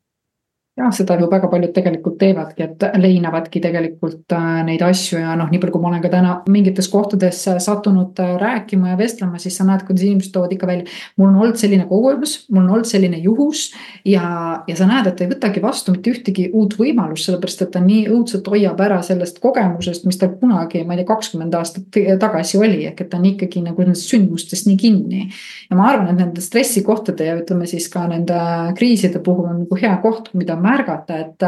jah, 0.79 0.91
seda 0.95 1.17
ju 1.19 1.27
väga 1.31 1.49
paljud 1.51 1.73
tegelikult 1.75 2.17
teevadki, 2.21 2.65
et 2.65 2.83
leinavadki 3.01 3.61
tegelikult 3.63 4.33
äh, 4.35 4.47
neid 4.67 4.83
asju 4.85 5.19
ja 5.19 5.35
noh, 5.39 5.49
nii 5.51 5.59
palju, 5.61 5.75
kui 5.75 5.83
ma 5.83 5.91
olen 5.91 6.03
ka 6.03 6.11
täna 6.13 6.35
mingites 6.51 6.89
kohtades 6.91 7.41
äh, 7.51 7.59
sattunud 7.63 8.19
äh, 8.23 8.35
rääkima 8.39 8.93
ja 8.93 8.99
vestlema, 8.99 9.39
siis 9.41 9.57
sa 9.59 9.67
näed, 9.67 9.83
kuidas 9.87 10.05
inimesed 10.07 10.33
toovad 10.35 10.53
ikka 10.55 10.69
välja. 10.69 10.87
mul 11.17 11.29
on 11.29 11.39
olnud 11.43 11.59
selline 11.59 11.87
kogemus, 11.89 12.35
mul 12.49 12.63
on 12.63 12.73
olnud 12.77 12.89
selline 12.89 13.19
juhus 13.23 13.65
ja, 14.07 14.23
ja 14.67 14.77
sa 14.79 14.87
näed, 14.89 15.09
et 15.11 15.19
ta 15.19 15.25
ei 15.25 15.33
võtagi 15.33 15.63
vastu 15.63 15.95
mitte 15.95 16.13
ühtegi 16.13 16.49
uut 16.53 16.77
võimalust, 16.79 17.27
sellepärast 17.27 17.65
et 17.65 17.73
ta 17.75 17.83
nii 17.83 18.05
õudselt 18.13 18.47
hoiab 18.49 18.79
ära 18.85 19.01
sellest 19.05 19.41
kogemusest, 19.43 20.07
mis 20.07 20.19
tal 20.21 20.33
kunagi, 20.39 20.85
ma 20.87 20.95
ei 20.95 21.03
tea, 21.03 21.09
kakskümmend 21.09 21.55
aastat 21.59 21.99
tagasi 22.21 22.59
oli, 22.61 22.85
ehk 22.89 23.03
et 23.03 23.11
ta 23.11 23.19
on 23.19 23.27
ikkagi 23.33 23.63
nagu 23.65 23.83
nendest 23.83 24.07
sündmustest 24.11 24.69
nii 24.69 24.79
kinni. 24.79 25.27
ja 25.69 25.77
ma 25.77 25.89
arvan, 25.91 26.13
et 26.13 26.23
nende 26.23 26.43
stressikohtade 26.43 27.27
ja 27.27 27.35
ütleme 27.39 27.67
siis 27.69 27.89
ka 27.91 28.05
nende 28.07 28.39
kriiside 28.77 29.19
puhul 29.23 29.49
on 29.49 29.63
nagu 29.63 29.79
hea 29.79 29.95
koht, 30.03 30.31
mida 30.37 30.55
märgata, 30.69 31.19
et. 31.25 31.47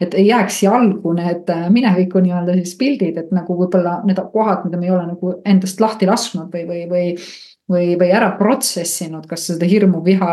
et 0.00 0.14
ei 0.18 0.26
jääks 0.26 0.62
jalgu 0.64 1.12
need 1.16 1.50
mineviku 1.70 2.20
nii-öelda 2.22 2.56
siis 2.58 2.74
pildid, 2.80 3.18
et 3.20 3.30
nagu 3.34 3.56
võib-olla 3.58 4.00
need 4.08 4.20
kohad, 4.32 4.64
mida 4.66 4.80
me 4.80 4.88
ei 4.88 4.94
ole 4.94 5.06
nagu 5.06 5.34
endast 5.44 5.80
lahti 5.80 6.08
lasknud 6.08 6.52
või, 6.52 6.66
või, 6.68 6.84
või 6.90 7.06
või, 7.70 7.92
või 7.98 8.10
ära 8.14 8.30
protsessinud, 8.38 9.26
kas 9.30 9.46
seda 9.50 9.66
hirmu, 9.68 10.02
viha, 10.04 10.30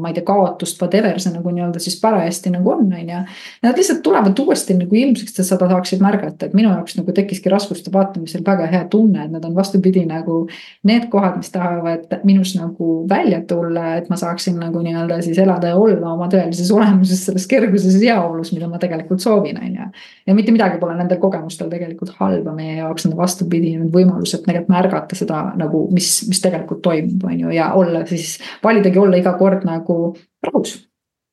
ma 0.00 0.10
ei 0.10 0.16
tea, 0.16 0.24
kaotust, 0.26 0.78
whatever 0.80 1.18
see 1.20 1.32
nagu 1.34 1.52
nii-öelda 1.52 1.82
siis 1.82 1.98
parajasti 2.00 2.52
nagu 2.54 2.72
on, 2.72 2.86
on 2.94 3.10
ju. 3.12 3.22
Nad 3.66 3.80
lihtsalt 3.80 4.02
tulevad 4.06 4.38
uuesti 4.38 4.76
nagu 4.78 4.98
ilmsiks, 5.02 5.34
et 5.34 5.48
seda 5.48 5.68
saaksid 5.70 6.02
märgata, 6.04 6.46
et 6.46 6.56
minu 6.56 6.70
jaoks 6.70 6.96
nagu 7.00 7.14
tekkiski 7.16 7.52
raskuste 7.52 7.92
vaatamisel 7.94 8.44
väga 8.46 8.68
hea 8.70 8.84
tunne, 8.92 9.26
et 9.26 9.34
need 9.34 9.48
on 9.48 9.56
vastupidi 9.56 10.04
nagu. 10.08 10.42
Need 10.86 11.08
kohad, 11.12 11.40
mis 11.40 11.50
tahavad 11.52 12.20
minus 12.24 12.54
nagu 12.56 13.00
välja 13.10 13.42
tulla, 13.48 13.96
et 13.98 14.08
ma 14.12 14.18
saaksin 14.20 14.58
nagu 14.60 14.82
nii-öelda 14.84 15.20
siis 15.24 15.38
elada 15.42 15.74
ja 15.74 15.80
olla 15.80 16.14
oma 16.14 16.30
tõelises 16.32 16.70
olemuses 16.74 17.26
selles 17.26 17.46
kerguses 17.50 17.98
ja 18.00 18.14
heaolus, 18.14 18.54
mida 18.54 18.68
ma 18.70 18.78
tegelikult 18.80 19.22
soovin, 19.22 19.58
on 19.60 19.74
ju. 19.74 19.88
ja 20.26 20.34
mitte 20.34 20.52
midagi 20.54 20.78
pole 20.80 20.94
nendel 20.96 21.20
kogemustel 21.22 21.70
tegelikult 21.70 22.14
halba 22.18 22.54
meie 22.54 22.78
jaoks, 22.80 23.06
on 23.08 23.16
vastupidi, 23.18 23.74
need 23.78 23.92
võimalused 23.94 24.44
tegelikult 24.46 24.72
märgata 24.72 25.18
seda 25.18 25.42
nagu, 25.58 25.82
mis, 25.94 26.10
mis 26.28 26.40
tegelikult 26.42 26.59
tegelikult 26.60 26.84
toimub, 26.84 27.24
on 27.24 27.40
ju, 27.40 27.56
ja 27.56 27.72
olla 27.78 28.04
siis, 28.06 28.36
validagi 28.64 29.00
olla 29.00 29.18
iga 29.20 29.34
kord 29.38 29.66
nagu 29.68 29.98
rahus. 30.46 30.86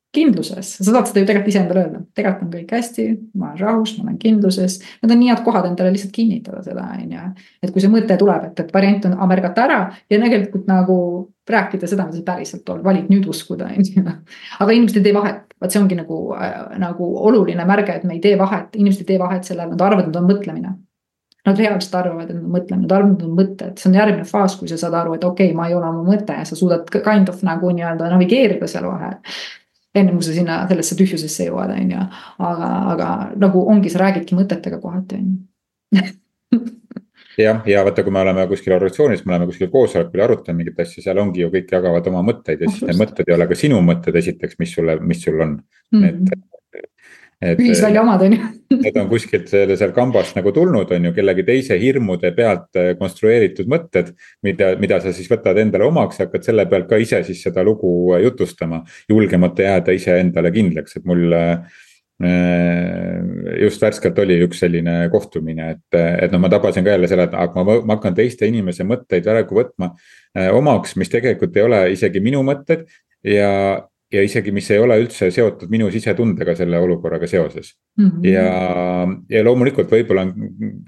kindluses, 0.08 0.70
sa 0.80 0.84
saad 0.86 1.04
seda 1.10 1.20
ju 1.20 1.26
tegelikult 1.28 1.50
iseendale 1.52 1.80
öelda, 1.82 1.98
tegelikult 2.16 2.46
on 2.46 2.52
kõik 2.54 2.70
hästi, 2.72 3.04
ma 3.36 3.50
olen 3.50 3.58
rahus, 3.60 3.90
ma 3.98 4.06
olen 4.06 4.16
kindluses. 4.18 4.78
Need 5.02 5.12
on 5.12 5.20
nii 5.20 5.28
head 5.28 5.42
kohad 5.44 5.68
endale 5.68 5.92
lihtsalt 5.92 6.14
kinnitada 6.16 6.62
seda, 6.64 6.86
on 6.96 7.12
ju. 7.12 7.26
et 7.62 7.74
kui 7.74 7.84
see 7.84 7.92
mõte 7.92 8.16
tuleb, 8.18 8.46
et, 8.48 8.62
et 8.64 8.72
variant 8.72 9.04
on 9.10 9.18
märgata 9.28 9.66
ära 9.68 9.78
ja 10.08 10.16
tegelikult 10.24 10.64
nagu 10.70 10.98
rääkida 11.48 11.92
seda, 11.92 12.08
mida 12.08 12.22
sa 12.22 12.24
päriselt 12.24 12.72
oled, 12.72 12.86
valid 12.88 13.12
nüüd 13.12 13.28
uskuda, 13.28 13.68
on 13.68 13.84
ju. 13.84 14.06
aga 14.64 14.78
inimesed 14.80 15.02
ei 15.02 15.10
tee 15.10 15.16
vahet, 15.20 15.44
vot 15.60 15.76
see 15.76 15.84
ongi 15.84 16.00
nagu 16.00 16.24
äh,, 16.40 16.56
nagu 16.80 17.12
oluline 17.28 17.68
märge, 17.68 18.00
et 18.00 18.08
me 18.08 18.16
ei 18.16 18.24
tee 18.24 18.40
vahet, 18.40 18.80
inimesed 18.80 19.04
ei 19.04 19.12
tee 19.12 19.20
vahet 19.20 19.44
sellel, 19.44 19.76
nad 19.76 19.88
arvavad, 19.90 20.08
et 20.08 20.16
on 20.16 20.32
mõtlemine 20.32 20.72
Nad 21.46 21.60
reaalselt 21.60 21.94
arvavad, 21.94 22.30
et 22.30 22.36
nad 22.36 22.48
mõtlevad, 22.50 22.80
nad 22.82 22.92
arvavad, 22.92 23.12
et 23.14 23.20
nad 23.22 23.28
on 23.28 23.36
mõtted, 23.38 23.76
see 23.78 23.88
on 23.88 23.94
järgmine 23.96 24.26
faas, 24.28 24.56
kui 24.58 24.68
sa 24.68 24.76
saad 24.80 24.96
aru, 24.98 25.14
et 25.16 25.24
okei 25.24 25.52
okay,, 25.52 25.56
ma 25.56 25.68
ei 25.68 25.76
ole 25.78 25.86
oma 25.88 26.02
mõte 26.04 26.34
ja 26.34 26.44
sa 26.48 26.58
suudad 26.58 26.90
kind 26.92 27.30
of 27.30 27.44
nagu 27.46 27.70
nii-öelda 27.72 28.10
navigeerida 28.12 28.68
seal 28.68 28.88
vahel. 28.90 29.20
enne 29.94 30.12
kui 30.12 30.26
sa 30.26 30.34
sinna 30.34 30.58
sellesse 30.68 30.96
tühjusesse 30.98 31.46
jõuad, 31.48 31.72
on 31.74 31.94
ju, 31.94 32.02
aga, 32.50 32.72
aga 32.94 33.08
nagu 33.40 33.62
ongi, 33.70 33.90
sa 33.90 34.02
räägidki 34.02 34.36
mõtetega 34.38 34.80
kohati, 34.82 35.22
on 35.22 35.30
ju 36.02 36.02
jah, 37.38 37.62
ja 37.66 37.84
vaata, 37.86 38.02
kui 38.04 38.12
me 38.14 38.20
oleme 38.20 38.44
kuskil 38.50 38.74
organisatsioonis, 38.76 39.24
me 39.24 39.34
oleme 39.34 39.48
kuskil 39.50 39.70
koosolekul 39.72 40.20
ja 40.20 40.26
arutame 40.28 40.62
mingit 40.62 40.80
asja, 40.82 41.02
seal 41.04 41.22
ongi 41.22 41.44
ju 41.44 41.50
kõik 41.54 41.72
jagavad 41.78 42.06
oma 42.10 42.22
mõtteid 42.26 42.64
ja 42.64 42.70
siis 42.70 42.84
need 42.90 43.00
mõtted 43.00 43.30
ei 43.30 43.36
ole 43.36 43.48
ka 43.50 43.58
sinu 43.58 43.80
mõtted 43.84 44.18
esiteks, 44.20 44.58
mis 44.62 44.74
sulle, 44.74 44.98
mis 45.00 45.22
sul 45.24 45.40
on 45.40 45.56
mm. 45.56 46.02
-hmm. 46.02 46.08
et 46.08 46.57
ühisvälja 47.38 48.02
omad 48.02 48.22
on 48.26 48.34
ju. 48.34 48.46
Need 48.82 48.96
on 49.00 49.08
kuskilt 49.08 49.48
selle 49.50 49.76
seal 49.78 49.92
kambast 49.96 50.36
nagu 50.36 50.52
tulnud, 50.54 50.90
on 50.94 51.08
ju, 51.08 51.14
kellegi 51.16 51.44
teise 51.46 51.78
hirmude 51.80 52.32
pealt 52.36 52.76
äh, 52.78 52.92
konstrueeritud 52.98 53.70
mõtted. 53.70 54.12
mida, 54.42 54.74
mida 54.80 55.00
sa 55.00 55.12
siis 55.14 55.30
võtad 55.30 55.58
endale 55.62 55.86
omaks 55.86 56.18
ja 56.18 56.26
hakkad 56.26 56.46
selle 56.46 56.66
pealt 56.68 56.88
ka 56.90 56.98
ise 57.00 57.22
siis 57.24 57.42
seda 57.42 57.64
lugu 57.64 58.14
äh, 58.14 58.22
jutustama. 58.26 58.82
julgemata 59.08 59.62
jääda 59.62 59.94
iseendale 59.94 60.52
kindlaks, 60.52 60.96
et 60.96 61.04
mul 61.06 61.34
just 63.62 63.78
värskelt 63.78 64.16
oli 64.18 64.40
üks 64.42 64.58
selline 64.58 65.04
kohtumine, 65.12 65.68
et, 65.76 65.98
et 66.24 66.32
noh, 66.34 66.40
ma 66.42 66.48
tabasin 66.50 66.82
ka 66.82 66.90
jälle 66.96 67.06
selle, 67.06 67.28
et 67.28 67.36
aga 67.38 67.62
ma, 67.62 67.76
ma 67.86 67.94
hakkan 67.94 68.16
teiste 68.16 68.48
inimese 68.50 68.82
mõtteid 68.82 69.22
praegu 69.22 69.54
võtma 69.54 69.92
omaks, 70.58 70.96
mis 70.98 71.12
tegelikult 71.12 71.54
ei 71.54 71.62
ole 71.62 71.78
isegi 71.94 72.18
minu 72.18 72.42
mõtted. 72.42 72.88
ja, 73.22 73.86
ja 74.12 74.22
isegi, 74.24 74.52
mis 74.54 74.68
ei 74.72 74.80
ole 74.80 74.96
üldse 75.02 75.28
seotud 75.32 75.68
minu 75.72 75.90
sisetundega 75.92 76.54
selle 76.56 76.78
olukorraga 76.80 77.28
seoses 77.28 77.74
mm. 77.98 78.06
-hmm. 78.06 78.24
ja, 78.30 78.46
ja 79.36 79.44
loomulikult 79.44 79.92
võib-olla 79.92 80.24
on 80.24 80.32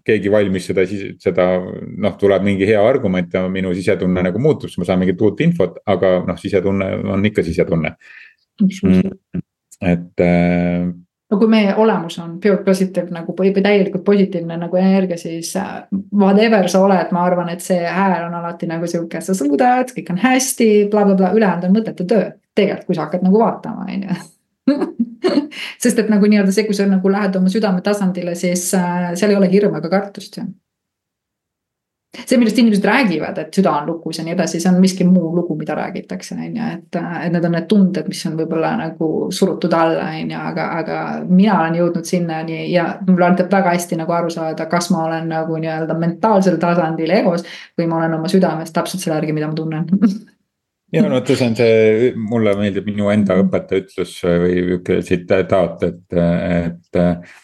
keegi 0.07 0.33
valmis 0.33 0.71
seda, 0.71 0.87
seda 1.21 1.49
noh, 1.61 2.17
tuleb 2.21 2.47
mingi 2.47 2.69
hea 2.69 2.81
argument 2.81 3.35
ja 3.37 3.45
minu 3.53 3.75
sisetunne 3.77 4.25
nagu 4.25 4.41
muutub, 4.41 4.71
siis 4.73 4.81
ma 4.81 4.89
saan 4.89 5.03
mingit 5.03 5.21
uut 5.21 5.41
infot, 5.45 5.77
aga 5.87 6.17
noh, 6.27 6.41
sisetunne 6.41 6.91
on 7.13 7.29
ikka 7.29 7.45
sisetunne 7.45 7.93
mm,. 8.63 9.45
et 9.93 10.25
äh, 10.25 10.89
no 11.31 11.39
kui 11.39 11.51
meie 11.51 11.75
olemus 11.79 12.19
on 12.23 12.37
pure 12.43 12.65
positive 12.67 13.15
nagu 13.15 13.35
või 13.39 13.53
täielikult 13.55 14.05
positiivne 14.07 14.57
nagu 14.61 14.81
energia, 14.81 15.19
siis 15.21 15.53
äh, 15.59 15.77
whatever 16.15 16.69
sa 16.69 16.83
oled, 16.85 17.13
ma 17.15 17.25
arvan, 17.29 17.53
et 17.55 17.65
see 17.65 17.81
hääl 17.87 18.27
on 18.27 18.35
alati 18.41 18.69
nagu 18.71 18.89
sihuke, 18.91 19.23
sa 19.25 19.37
suudad, 19.37 19.93
kõik 19.97 20.13
on 20.15 20.21
hästi 20.25 20.71
bla, 20.91 21.05
bla, 21.05 21.15
blablabla, 21.15 21.39
ülejäänud 21.39 21.69
on 21.69 21.77
mõttetu 21.79 22.07
töö 22.11 22.31
tegelikult, 22.55 22.87
kui 22.91 22.99
sa 22.99 23.07
hakkad 23.07 23.25
nagu 23.27 23.41
vaatama, 23.41 23.87
on 23.87 24.07
ju 24.09 24.21
sest 25.83 25.99
et 25.99 26.11
nagu 26.11 26.29
nii-öelda 26.31 26.55
see, 26.55 26.67
kui 26.67 26.77
sa 26.77 26.87
nagu 26.89 27.13
lähed 27.13 27.37
oma 27.39 27.53
südame 27.53 27.83
tasandile, 27.85 28.35
siis 28.39 28.69
äh, 28.79 29.13
seal 29.19 29.35
ei 29.35 29.39
ole 29.39 29.51
hirmu 29.53 29.81
ega 29.81 29.93
kartust 29.93 30.41
ju. 30.41 30.47
See, 32.19 32.39
millest 32.39 32.59
inimesed 32.59 32.85
räägivad, 32.85 33.39
et 33.39 33.55
süda 33.55 33.73
on 33.79 33.87
lukus 33.87 34.19
ja 34.19 34.25
nii 34.27 34.35
edasi, 34.35 34.61
see 34.61 34.71
on 34.73 34.81
miski 34.83 35.05
muu 35.07 35.31
lugu, 35.37 35.55
mida 35.59 35.77
räägitakse, 35.79 36.35
on 36.35 36.57
ju, 36.57 36.71
et, 36.75 36.99
et 36.99 37.33
need 37.33 37.47
on 37.47 37.55
need 37.55 37.69
tunded, 37.71 38.09
mis 38.11 38.23
on 38.27 38.35
võib-olla 38.39 38.73
nagu 38.81 39.11
surutud 39.35 39.75
alla, 39.77 40.09
on 40.19 40.33
ju, 40.35 40.41
aga, 40.51 40.67
aga 40.81 40.99
mina 41.29 41.61
olen 41.61 41.79
jõudnud 41.79 42.11
sinnani 42.11 42.65
ja 42.73 42.89
mul 43.07 43.23
aitab 43.29 43.53
väga 43.53 43.77
hästi 43.77 44.01
nagu 44.01 44.17
aru 44.17 44.33
saada, 44.35 44.67
kas 44.71 44.91
ma 44.95 45.05
olen 45.07 45.31
nagu 45.31 45.61
nii-öelda 45.63 45.97
mentaalsel 45.99 46.59
tasandil 46.63 47.15
egos 47.21 47.47
või 47.79 47.87
ma 47.91 48.03
olen 48.03 48.19
oma 48.19 48.33
südames 48.33 48.75
täpselt 48.75 49.05
selle 49.05 49.21
järgi, 49.21 49.37
mida 49.37 49.51
ma 49.51 49.59
tunnen 49.59 49.87
ja 50.93 51.05
no 51.05 51.15
vaata, 51.15 51.37
see 51.39 51.47
on 51.47 51.55
see, 51.59 52.11
mulle 52.19 52.57
meeldib 52.59 52.91
minu 52.91 53.13
enda 53.15 53.39
õpetaja 53.39 53.85
ütlus 53.85 54.17
või 54.27 54.57
sihuke 54.59 54.99
tsitaat, 55.07 55.87
et, 55.87 56.19
et. 56.19 57.41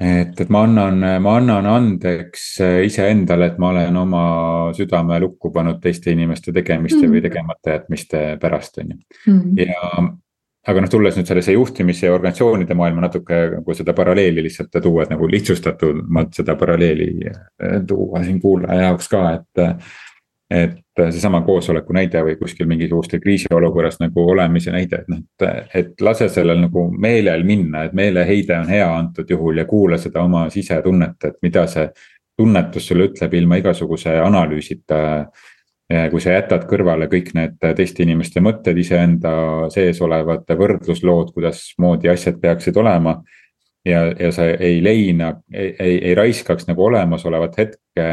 Et, 0.00 0.40
et 0.40 0.50
ma 0.50 0.64
annan, 0.66 0.98
ma 1.22 1.36
annan 1.38 1.66
andeks 1.70 2.48
iseendale, 2.86 3.52
et 3.52 3.58
ma 3.62 3.70
olen 3.70 3.96
oma 3.96 4.24
südame 4.74 5.20
lukku 5.22 5.52
pannud 5.54 5.80
teiste 5.82 6.10
inimeste 6.10 6.52
tegemiste 6.52 6.98
mm 6.98 7.06
-hmm. 7.06 7.14
või 7.14 7.22
tegemata 7.22 7.78
jätmiste 7.78 8.26
pärast, 8.42 8.78
on 8.78 8.90
ju. 8.90 8.98
Mhm. 9.32 9.58
ja 9.58 10.14
aga 10.64 10.80
noh, 10.80 10.90
tulles 10.90 11.16
nüüd 11.18 11.28
sellesse 11.28 11.52
juhtimise 11.52 12.06
ja 12.06 12.14
organisatsioonide 12.14 12.74
maailma 12.74 13.04
natuke 13.04 13.40
nagu 13.58 13.76
seda 13.76 13.92
paralleeli 13.96 14.44
lihtsalt 14.46 14.78
tuua, 14.82 15.04
et 15.04 15.12
nagu 15.12 15.28
lihtsustatumalt 15.28 16.32
seda 16.34 16.56
paralleeli 16.56 17.10
tuua 17.86 18.24
siin 18.24 18.40
kuulaja 18.40 18.88
jaoks 18.88 19.10
ka, 19.12 19.24
et 19.34 19.64
et 20.54 21.10
seesama 21.10 21.40
koosoleku 21.42 21.94
näide 21.96 22.22
või 22.22 22.36
kuskil 22.38 22.68
mingisugustel 22.70 23.20
kriisiolukorras 23.20 23.98
nagu 24.00 24.26
olemise 24.30 24.72
näide, 24.74 25.02
et 25.02 25.08
noh, 25.10 25.22
et, 25.42 25.70
et 25.74 26.04
lase 26.04 26.28
sellel 26.30 26.60
nagu 26.62 26.86
meelel 26.90 27.42
minna, 27.46 27.84
et 27.84 27.96
meeleheide 27.96 28.58
on 28.60 28.68
hea 28.70 28.86
antud 28.86 29.30
juhul 29.30 29.58
ja 29.58 29.64
kuula 29.68 29.98
seda 29.98 30.22
oma 30.22 30.46
sisetunnet, 30.54 31.16
et 31.26 31.40
mida 31.42 31.66
see 31.70 31.88
tunnetus 32.36 32.86
sulle 32.88 33.08
ütleb 33.10 33.34
ilma 33.40 33.58
igasuguse 33.62 34.18
analüüsita. 34.20 35.00
kui 36.10 36.20
sa 36.20 36.32
jätad 36.32 36.62
kõrvale 36.64 37.06
kõik 37.12 37.34
need 37.36 37.58
teiste 37.76 38.02
inimeste 38.02 38.40
mõtted, 38.40 38.78
iseenda 38.80 39.68
sees 39.70 40.00
olevad 40.02 40.48
võrdluslood, 40.48 41.34
kuidasmoodi 41.34 42.08
asjad 42.08 42.38
peaksid 42.40 42.76
olema. 42.76 43.22
ja, 43.84 44.06
ja 44.18 44.32
sa 44.32 44.46
ei 44.48 44.82
leina, 44.82 45.34
ei, 45.52 45.74
ei, 45.78 45.98
ei 46.08 46.14
raiskaks 46.14 46.66
nagu 46.66 46.84
olemasolevat 46.84 47.58
hetke 47.58 48.06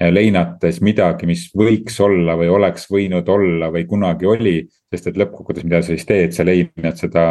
leinates 0.00 0.80
midagi, 0.82 1.26
mis 1.26 1.48
võiks 1.56 1.98
olla 2.02 2.36
või 2.38 2.50
oleks 2.50 2.88
võinud 2.90 3.28
olla 3.30 3.70
või 3.72 3.86
kunagi 3.86 4.26
oli. 4.26 4.60
sest 4.90 5.10
et 5.10 5.18
lõppkokkuvõttes, 5.18 5.64
mida 5.64 5.82
sa 5.82 5.92
siis 5.94 6.06
teed, 6.06 6.32
sa 6.32 6.44
leinad 6.46 6.96
seda, 6.98 7.24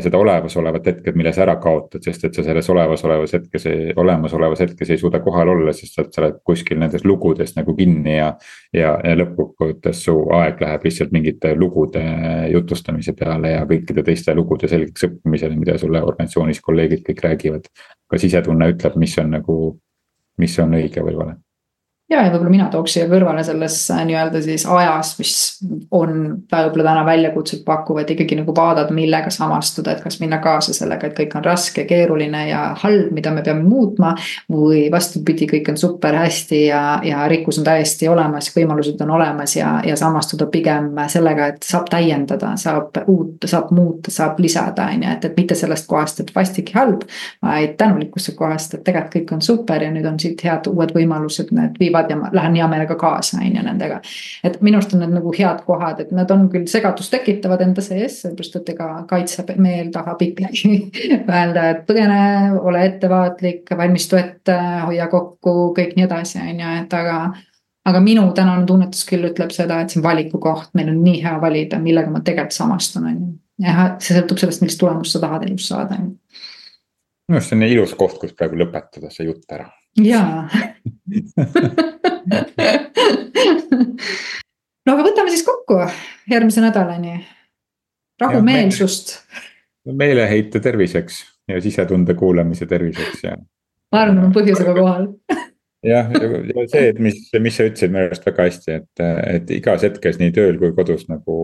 seda 0.00 0.18
olemasolevat 0.18 0.86
hetke, 0.86 1.12
mille 1.16 1.32
sa 1.32 1.42
ära 1.46 1.56
kaotad, 1.60 2.02
sest 2.04 2.24
et 2.24 2.36
sa 2.36 2.44
selles 2.44 2.68
olemasolevas 2.70 3.32
hetkes, 3.36 3.66
olemasolevas 3.96 4.60
hetkes 4.60 4.90
ei 4.90 5.00
suuda 5.00 5.20
kohal 5.24 5.48
olla, 5.52 5.72
sest 5.76 5.98
sa 5.98 6.22
oled 6.22 6.38
kuskil 6.46 6.80
nendes 6.80 7.04
lugudes 7.04 7.52
nagu 7.56 7.74
kinni 7.76 8.16
ja. 8.16 8.30
ja, 8.76 8.94
ja 9.04 9.18
lõppkokkuvõttes 9.20 10.04
su 10.06 10.16
aeg 10.36 10.60
läheb 10.64 10.88
lihtsalt 10.88 11.12
mingite 11.16 11.52
lugude 11.56 12.04
jutustamise 12.52 13.16
peale 13.18 13.56
ja 13.56 13.68
kõikide 13.68 14.06
teiste 14.06 14.36
lugude 14.36 14.72
selgeks 14.72 15.08
õppimisele, 15.08 15.56
mida 15.60 15.76
sulle 15.80 16.02
organisatsioonis 16.04 16.64
kolleegid 16.64 17.04
kõik 17.10 17.22
räägivad. 17.28 17.70
ka 18.10 18.18
sisetunne 18.18 18.72
ütleb, 18.72 18.96
mis 18.96 19.18
on 19.18 19.30
nagu, 19.38 19.60
mis 20.38 20.58
on 20.58 20.76
õige 20.80 21.04
või 21.04 21.16
vale 21.16 21.40
ja, 22.10 22.24
ja 22.24 22.30
võib-olla 22.32 22.50
mina 22.50 22.66
tooks 22.72 22.94
siia 22.96 23.06
kõrvale 23.10 23.42
selles 23.46 23.76
äh, 23.94 24.02
nii-öelda 24.08 24.42
siis 24.42 24.64
ajas, 24.68 25.12
mis 25.18 25.34
on 25.94 26.14
võib-olla 26.50 26.86
täna 26.90 27.04
väljakutset 27.06 27.62
pakkuv, 27.66 28.00
et 28.02 28.10
ikkagi 28.14 28.38
nagu 28.40 28.54
vaadata, 28.56 28.94
millega 28.94 29.30
samastuda, 29.34 29.94
et 29.94 30.02
kas 30.04 30.18
minna 30.22 30.40
kaasa 30.42 30.74
sellega, 30.76 31.06
et 31.08 31.16
kõik 31.18 31.36
on 31.38 31.46
raske, 31.46 31.84
keeruline 31.88 32.42
ja 32.48 32.64
halb, 32.82 33.12
mida 33.14 33.32
me 33.34 33.44
peame 33.46 33.62
muutma. 33.66 34.14
või 34.50 34.88
vastupidi, 34.92 35.46
kõik 35.48 35.68
on 35.70 35.76
super 35.78 36.14
hästi 36.18 36.58
ja, 36.66 36.82
ja 37.04 37.22
rikkus 37.30 37.60
on 37.60 37.64
täiesti 37.64 38.08
olemas, 38.08 38.50
võimalused 38.56 39.00
on 39.04 39.10
olemas 39.14 39.54
ja, 39.56 39.78
ja 39.86 39.96
samastuda 39.96 40.46
pigem 40.50 40.90
sellega, 41.08 41.46
et 41.52 41.66
saab 41.66 41.88
täiendada, 41.90 42.52
saab 42.60 42.98
uut, 43.06 43.46
saab 43.46 43.70
muuta, 43.74 44.10
saab 44.10 44.40
lisada, 44.42 44.88
on 44.90 45.04
ju, 45.04 45.12
et, 45.14 45.24
et 45.24 45.38
mitte 45.38 45.54
sellest 45.58 45.86
kohast, 45.90 46.20
et 46.20 46.34
vastik 46.34 46.74
ja 46.74 46.80
halb. 46.80 47.06
vaid 47.42 47.76
tänulikkuse 47.78 48.34
kohast, 48.38 48.74
et 48.74 48.84
tegelikult 48.84 49.14
kõik 49.14 49.32
on 49.34 49.42
super 49.42 49.82
ja 49.82 49.90
nüüd 49.92 50.06
on 50.06 50.18
siit 50.20 50.42
head 50.44 50.66
uued 50.70 50.92
võimalused, 50.94 51.50
need 51.56 51.78
viivad 51.80 51.99
teevad 52.08 52.10
ja 52.10 52.16
ma 52.16 52.30
lähen 52.32 52.54
hea 52.54 52.68
meelega 52.68 52.94
kaasa, 52.94 53.38
on 53.38 53.56
ju 53.56 53.62
nendega. 53.62 54.00
et 54.44 54.60
minu 54.60 54.78
arust 54.78 54.94
on 54.94 55.00
need 55.00 55.12
nagu 55.14 55.32
head 55.36 55.62
kohad, 55.66 56.00
et 56.00 56.12
nad 56.12 56.30
on 56.30 56.48
küll 56.50 56.66
segadust 56.66 57.10
tekitavad 57.10 57.60
enda 57.60 57.82
sees, 57.82 58.20
sellepärast 58.22 58.56
et 58.56 58.72
ega 58.74 58.88
kaitsemeel 59.08 59.90
tahab 59.92 60.22
ikkagi 60.22 60.90
öelda, 61.38 61.68
et 61.70 61.84
põgene, 61.88 62.22
ole 62.60 62.84
ettevaatlik, 62.86 63.70
valmistu 63.76 64.16
ette, 64.20 64.56
hoia 64.86 65.08
kokku, 65.08 65.72
kõik 65.76 65.96
nii 65.96 66.06
edasi, 66.08 66.40
on 66.40 66.64
ju, 66.64 66.74
et 66.84 66.98
aga 67.00 67.20
aga 67.90 68.00
minu 68.04 68.26
tänane 68.36 68.66
tunnetus 68.68 69.06
küll 69.08 69.30
ütleb 69.30 69.52
seda, 69.54 69.80
et 69.80 69.90
see 69.90 70.00
on 70.00 70.06
valiku 70.06 70.38
koht, 70.42 70.72
meil 70.78 70.92
on 70.92 71.00
nii 71.04 71.22
hea 71.24 71.36
valida, 71.42 71.80
millega 71.82 72.12
ma 72.12 72.22
tegelikult 72.24 72.56
samastun, 72.56 73.08
on 73.10 73.18
ju. 73.18 73.34
jah, 73.66 73.84
see 73.98 74.16
sõltub 74.16 74.40
sellest, 74.42 74.64
millist 74.64 74.80
tulemust 74.80 75.16
sa 75.16 75.22
tahad 75.24 75.48
elus 75.48 75.68
saada, 75.72 76.00
minu 76.00 77.38
arust 77.38 77.52
see 77.52 77.58
on 77.58 77.68
ilus 77.68 77.94
koht, 77.98 78.18
kus 78.20 78.34
praegu 78.36 78.58
lõpetada 78.60 79.12
see 79.14 79.28
jutt 79.28 79.56
ära 79.56 79.68
jaa 79.98 80.48
no 84.86 84.94
aga 84.94 85.02
võtame 85.06 85.30
siis 85.32 85.44
kokku 85.46 85.74
järgmise 86.30 86.60
nädalani. 86.64 87.26
rahumeelsust. 88.20 89.18
meeleheite 89.86 90.60
terviseks 90.60 91.24
ja 91.48 91.60
sisetunde 91.60 92.14
kuulamise 92.14 92.66
terviseks 92.66 93.24
ja. 93.24 93.36
ma 93.92 94.00
arvan, 94.04 94.18
et 94.18 94.24
on 94.24 94.32
põhjusega 94.34 94.74
kohal 94.76 95.06
jah, 95.86 96.10
ja 96.12 96.66
see, 96.68 96.82
et 96.90 96.98
mis, 97.02 97.16
mis 97.40 97.56
sa 97.56 97.66
ütlesid 97.68 97.92
minu 97.92 98.04
arust 98.08 98.26
väga 98.26 98.46
hästi, 98.48 98.76
et, 98.80 99.02
et 99.36 99.52
igas 99.56 99.84
hetkes 99.86 100.20
nii 100.20 100.34
tööl 100.36 100.58
kui 100.60 100.74
kodus 100.76 101.06
nagu 101.08 101.38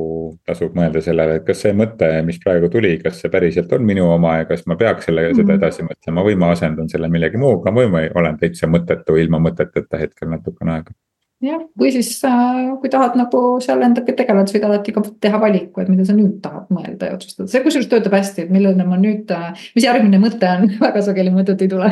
tasub 0.48 0.76
mõelda 0.76 1.00
sellele, 1.04 1.38
et 1.40 1.46
kas 1.46 1.62
see 1.64 1.72
mõte, 1.76 2.10
mis 2.26 2.40
praegu 2.42 2.70
tuli, 2.72 2.96
kas 3.02 3.22
see 3.22 3.32
päriselt 3.32 3.72
on 3.76 3.86
minu 3.88 4.08
oma 4.12 4.38
ja 4.42 4.48
kas 4.48 4.66
ma 4.68 4.76
peaks 4.80 5.08
selle, 5.08 5.28
seda 5.32 5.48
mhm. 5.48 5.58
edasi 5.58 5.86
mõtlema 5.88 6.26
või 6.26 6.38
ma 6.42 6.52
asendan 6.56 6.90
selle 6.92 7.10
millegi 7.12 7.40
muuga 7.40 7.72
või 7.74 7.90
ma 7.92 8.06
olen 8.12 8.38
täitsa 8.40 8.68
mõttetu 8.70 9.16
ilma 9.20 9.40
mõteteta 9.42 10.00
hetkel 10.02 10.32
natukene 10.32 10.78
aega. 10.78 10.96
Jah, 11.44 11.60
või 11.76 11.90
siis 11.92 12.14
äh, 12.24 12.62
kui 12.80 12.88
tahad 12.88 13.16
nagu 13.20 13.40
seal 13.60 13.82
endaga 13.84 14.14
tegeleda, 14.16 14.48
sa 14.48 14.56
võid 14.56 14.64
alati 14.70 14.94
ka 14.96 15.02
teha 15.20 15.40
valiku, 15.40 15.82
et 15.82 15.90
mida 15.92 16.06
sa 16.08 16.16
nüüd 16.16 16.38
tahad 16.40 16.70
mõelda 16.72 17.10
ja 17.10 17.16
otsustada, 17.18 17.50
see 17.52 17.60
kusjuures 17.64 17.90
töötab 17.92 18.16
hästi, 18.16 18.46
et 18.46 18.54
milline 18.54 18.86
ma 18.88 18.96
nüüd, 19.00 19.28
äh, 19.36 19.66
mis 19.76 19.84
järgmine 19.84 20.20
mõte 20.22 20.48
on, 20.48 20.70
väga 20.86 21.04
sageli 21.04 21.34
mõtet 21.36 21.60
ei 21.60 21.72
tule 21.72 21.90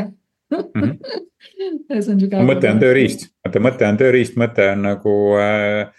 mm. 0.60 0.82
-hmm 0.82 1.22
mõte 2.44 2.70
on 2.70 2.80
tööriist, 2.80 3.28
vaata 3.44 3.60
mõte 3.62 3.86
on 3.88 4.00
tööriist, 4.00 4.38
mõte 4.40 4.66
on 4.72 4.82
nagu 4.88 5.14
äh, 5.40 5.92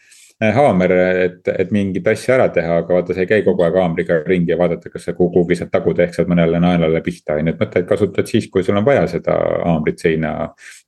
haamer, 0.56 0.94
et, 1.24 1.52
et 1.54 1.72
mingit 1.72 2.08
asja 2.12 2.36
ära 2.36 2.48
teha, 2.54 2.80
aga 2.82 2.98
vaata, 2.98 3.16
sa 3.16 3.24
ei 3.24 3.30
käi 3.30 3.44
kogu 3.46 3.64
aeg 3.64 3.78
haamriga 3.80 4.18
ringi 4.28 4.52
ja 4.52 4.58
vaadata, 4.60 4.92
kas 4.92 5.08
sa 5.08 5.16
kuhugi 5.18 5.58
saad 5.60 5.72
taguda, 5.74 6.04
ehk 6.06 6.18
saad 6.18 6.32
mõnele 6.32 6.60
naelale 6.64 7.02
pihta, 7.06 7.38
on 7.40 7.52
ju, 7.52 7.56
et 7.56 7.62
mõtteid 7.62 7.88
kasutad 7.90 8.32
siis, 8.32 8.50
kui 8.52 8.66
sul 8.66 8.78
on 8.80 8.88
vaja 8.88 9.06
seda 9.12 9.38
haamrit 9.64 10.02
seina. 10.02 10.34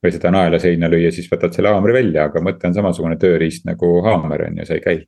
või 0.03 0.11
seda 0.13 0.31
naela 0.31 0.59
seina 0.59 0.89
lüüa, 0.91 1.11
siis 1.11 1.29
võtad 1.31 1.55
selle 1.55 1.71
haamri 1.73 1.95
välja, 1.95 2.27
aga 2.27 2.43
mõte 2.43 2.67
on 2.67 2.75
samasugune 2.75 3.17
tööriist 3.21 3.65
nagu 3.65 4.01
haamer 4.05 4.49
on 4.49 4.61
ju, 4.61 4.67
sa 4.67 4.77
ei 4.77 4.83
käi. 4.83 4.99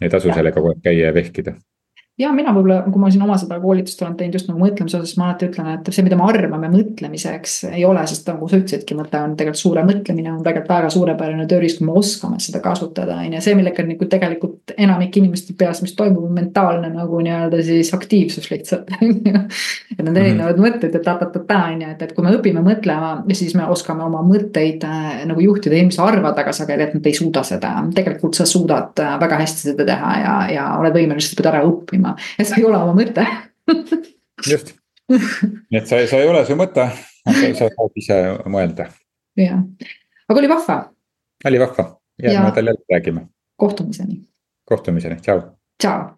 ei 0.00 0.10
tasu 0.10 0.32
sellega 0.32 0.56
kogu 0.56 0.72
aeg 0.72 0.82
käia 0.82 1.06
ja 1.06 1.14
vehkida 1.14 1.54
ja 2.18 2.30
mina 2.30 2.52
võib-olla, 2.54 2.84
kui 2.86 3.00
ma 3.02 3.08
siin 3.10 3.24
oma 3.26 3.34
seda 3.40 3.56
koolitust 3.58 4.02
olen 4.04 4.14
teinud 4.18 4.36
just 4.38 4.46
nagu 4.46 4.60
mõtlemise 4.60 5.00
osas, 5.00 5.16
ma 5.18 5.32
alati 5.32 5.48
ütlen, 5.48 5.70
et 5.72 5.88
see, 5.90 6.04
mida 6.06 6.14
me 6.18 6.28
arvame 6.28 6.68
mõtlemiseks, 6.70 7.56
ei 7.72 7.82
ole, 7.88 8.04
sest 8.06 8.28
nagu 8.30 8.46
sa 8.50 8.60
ütlesidki, 8.60 8.94
mõte 8.94 9.18
on 9.18 9.34
tegelikult 9.34 9.58
suure 9.58 9.82
mõtlemine 9.86 10.30
on 10.30 10.44
tegelikult 10.44 10.70
väga 10.70 10.92
suurepärane 10.94 11.46
tööriist, 11.50 11.80
kui 11.80 11.88
me 11.88 11.96
oskame 11.98 12.38
seda 12.42 12.60
kasutada, 12.62 13.16
on 13.18 13.34
ju. 13.34 13.40
see, 13.42 13.56
millega 13.58 13.86
nagu 13.88 14.08
tegelikult 14.12 14.74
enamik 14.76 15.18
inimeste 15.18 15.56
peas, 15.58 15.80
mis 15.82 15.96
toimub, 15.98 16.28
on 16.28 16.36
mentaalne 16.38 16.92
nagu 16.94 17.18
nii-öelda 17.26 17.64
siis 17.66 17.90
aktiivsus 17.98 18.46
lihtsalt 18.52 18.94
on 19.00 19.10
ju. 19.10 19.42
et 19.98 20.04
need 20.04 20.14
erinevad 20.14 20.54
mm 20.54 20.62
-hmm. 20.62 20.68
mõtted 20.68 20.94
ja 20.94 21.02
ta-ta-ta-ta 21.02 21.58
on 21.72 21.82
ju, 21.82 21.90
et, 21.96 22.06
et 22.06 22.14
kui 22.14 22.28
me 22.28 22.36
õpime 22.38 22.62
mõtlema, 22.62 23.10
siis 23.34 23.56
me 23.58 23.66
oskame 23.66 24.06
oma 24.06 24.22
mõtteid 24.22 24.86
äh, 24.86 25.26
nagu 25.26 25.42
juhtida, 25.42 25.74
inimesed 25.74 26.06
arvavad 26.06 26.38
väga 26.38 26.54
sageli, 26.54 26.86
et 26.86 26.94
nad 26.94 27.10
ei 27.10 27.18
suuda 27.18 27.42
seda. 27.42 27.74
tegelikult 27.94 28.38
sa 28.38 28.46
suudad 28.46 29.02
äh, 29.02 29.18
väga 29.20 29.42
hästi 29.42 29.70
seda 29.72 29.90
teha 29.90 30.16
ja, 30.22 30.38
ja 30.54 30.70
oled 30.78 30.94
võimeline 30.94 31.20
seda 31.20 31.50
ära 31.50 31.66
õppima 31.66 32.03
õppima 32.04 32.38
ja 32.38 32.46
see 32.46 32.60
ei 32.60 32.66
ole 32.68 32.80
oma 32.80 32.94
mõte 32.98 33.24
just, 34.50 34.74
nii 35.08 35.80
et 35.80 35.88
sa, 35.88 36.00
sa 36.10 36.20
ei 36.20 36.28
ole 36.28 36.44
su 36.46 36.56
mõte, 36.58 36.88
sa 37.24 37.68
saad 37.70 38.00
ise 38.00 38.18
mõelda. 38.50 38.88
jah, 39.40 39.62
aga 40.28 40.42
oli 40.42 40.50
vahva. 40.50 40.78
oli 41.48 41.62
vahva, 41.62 41.88
järgmine 42.20 42.50
nädal 42.50 42.72
jälle 42.72 42.84
räägime. 42.92 43.26
kohtumiseni. 43.56 44.20
kohtumiseni, 44.68 45.20
tšau. 45.20 45.42
tšau. 45.80 46.10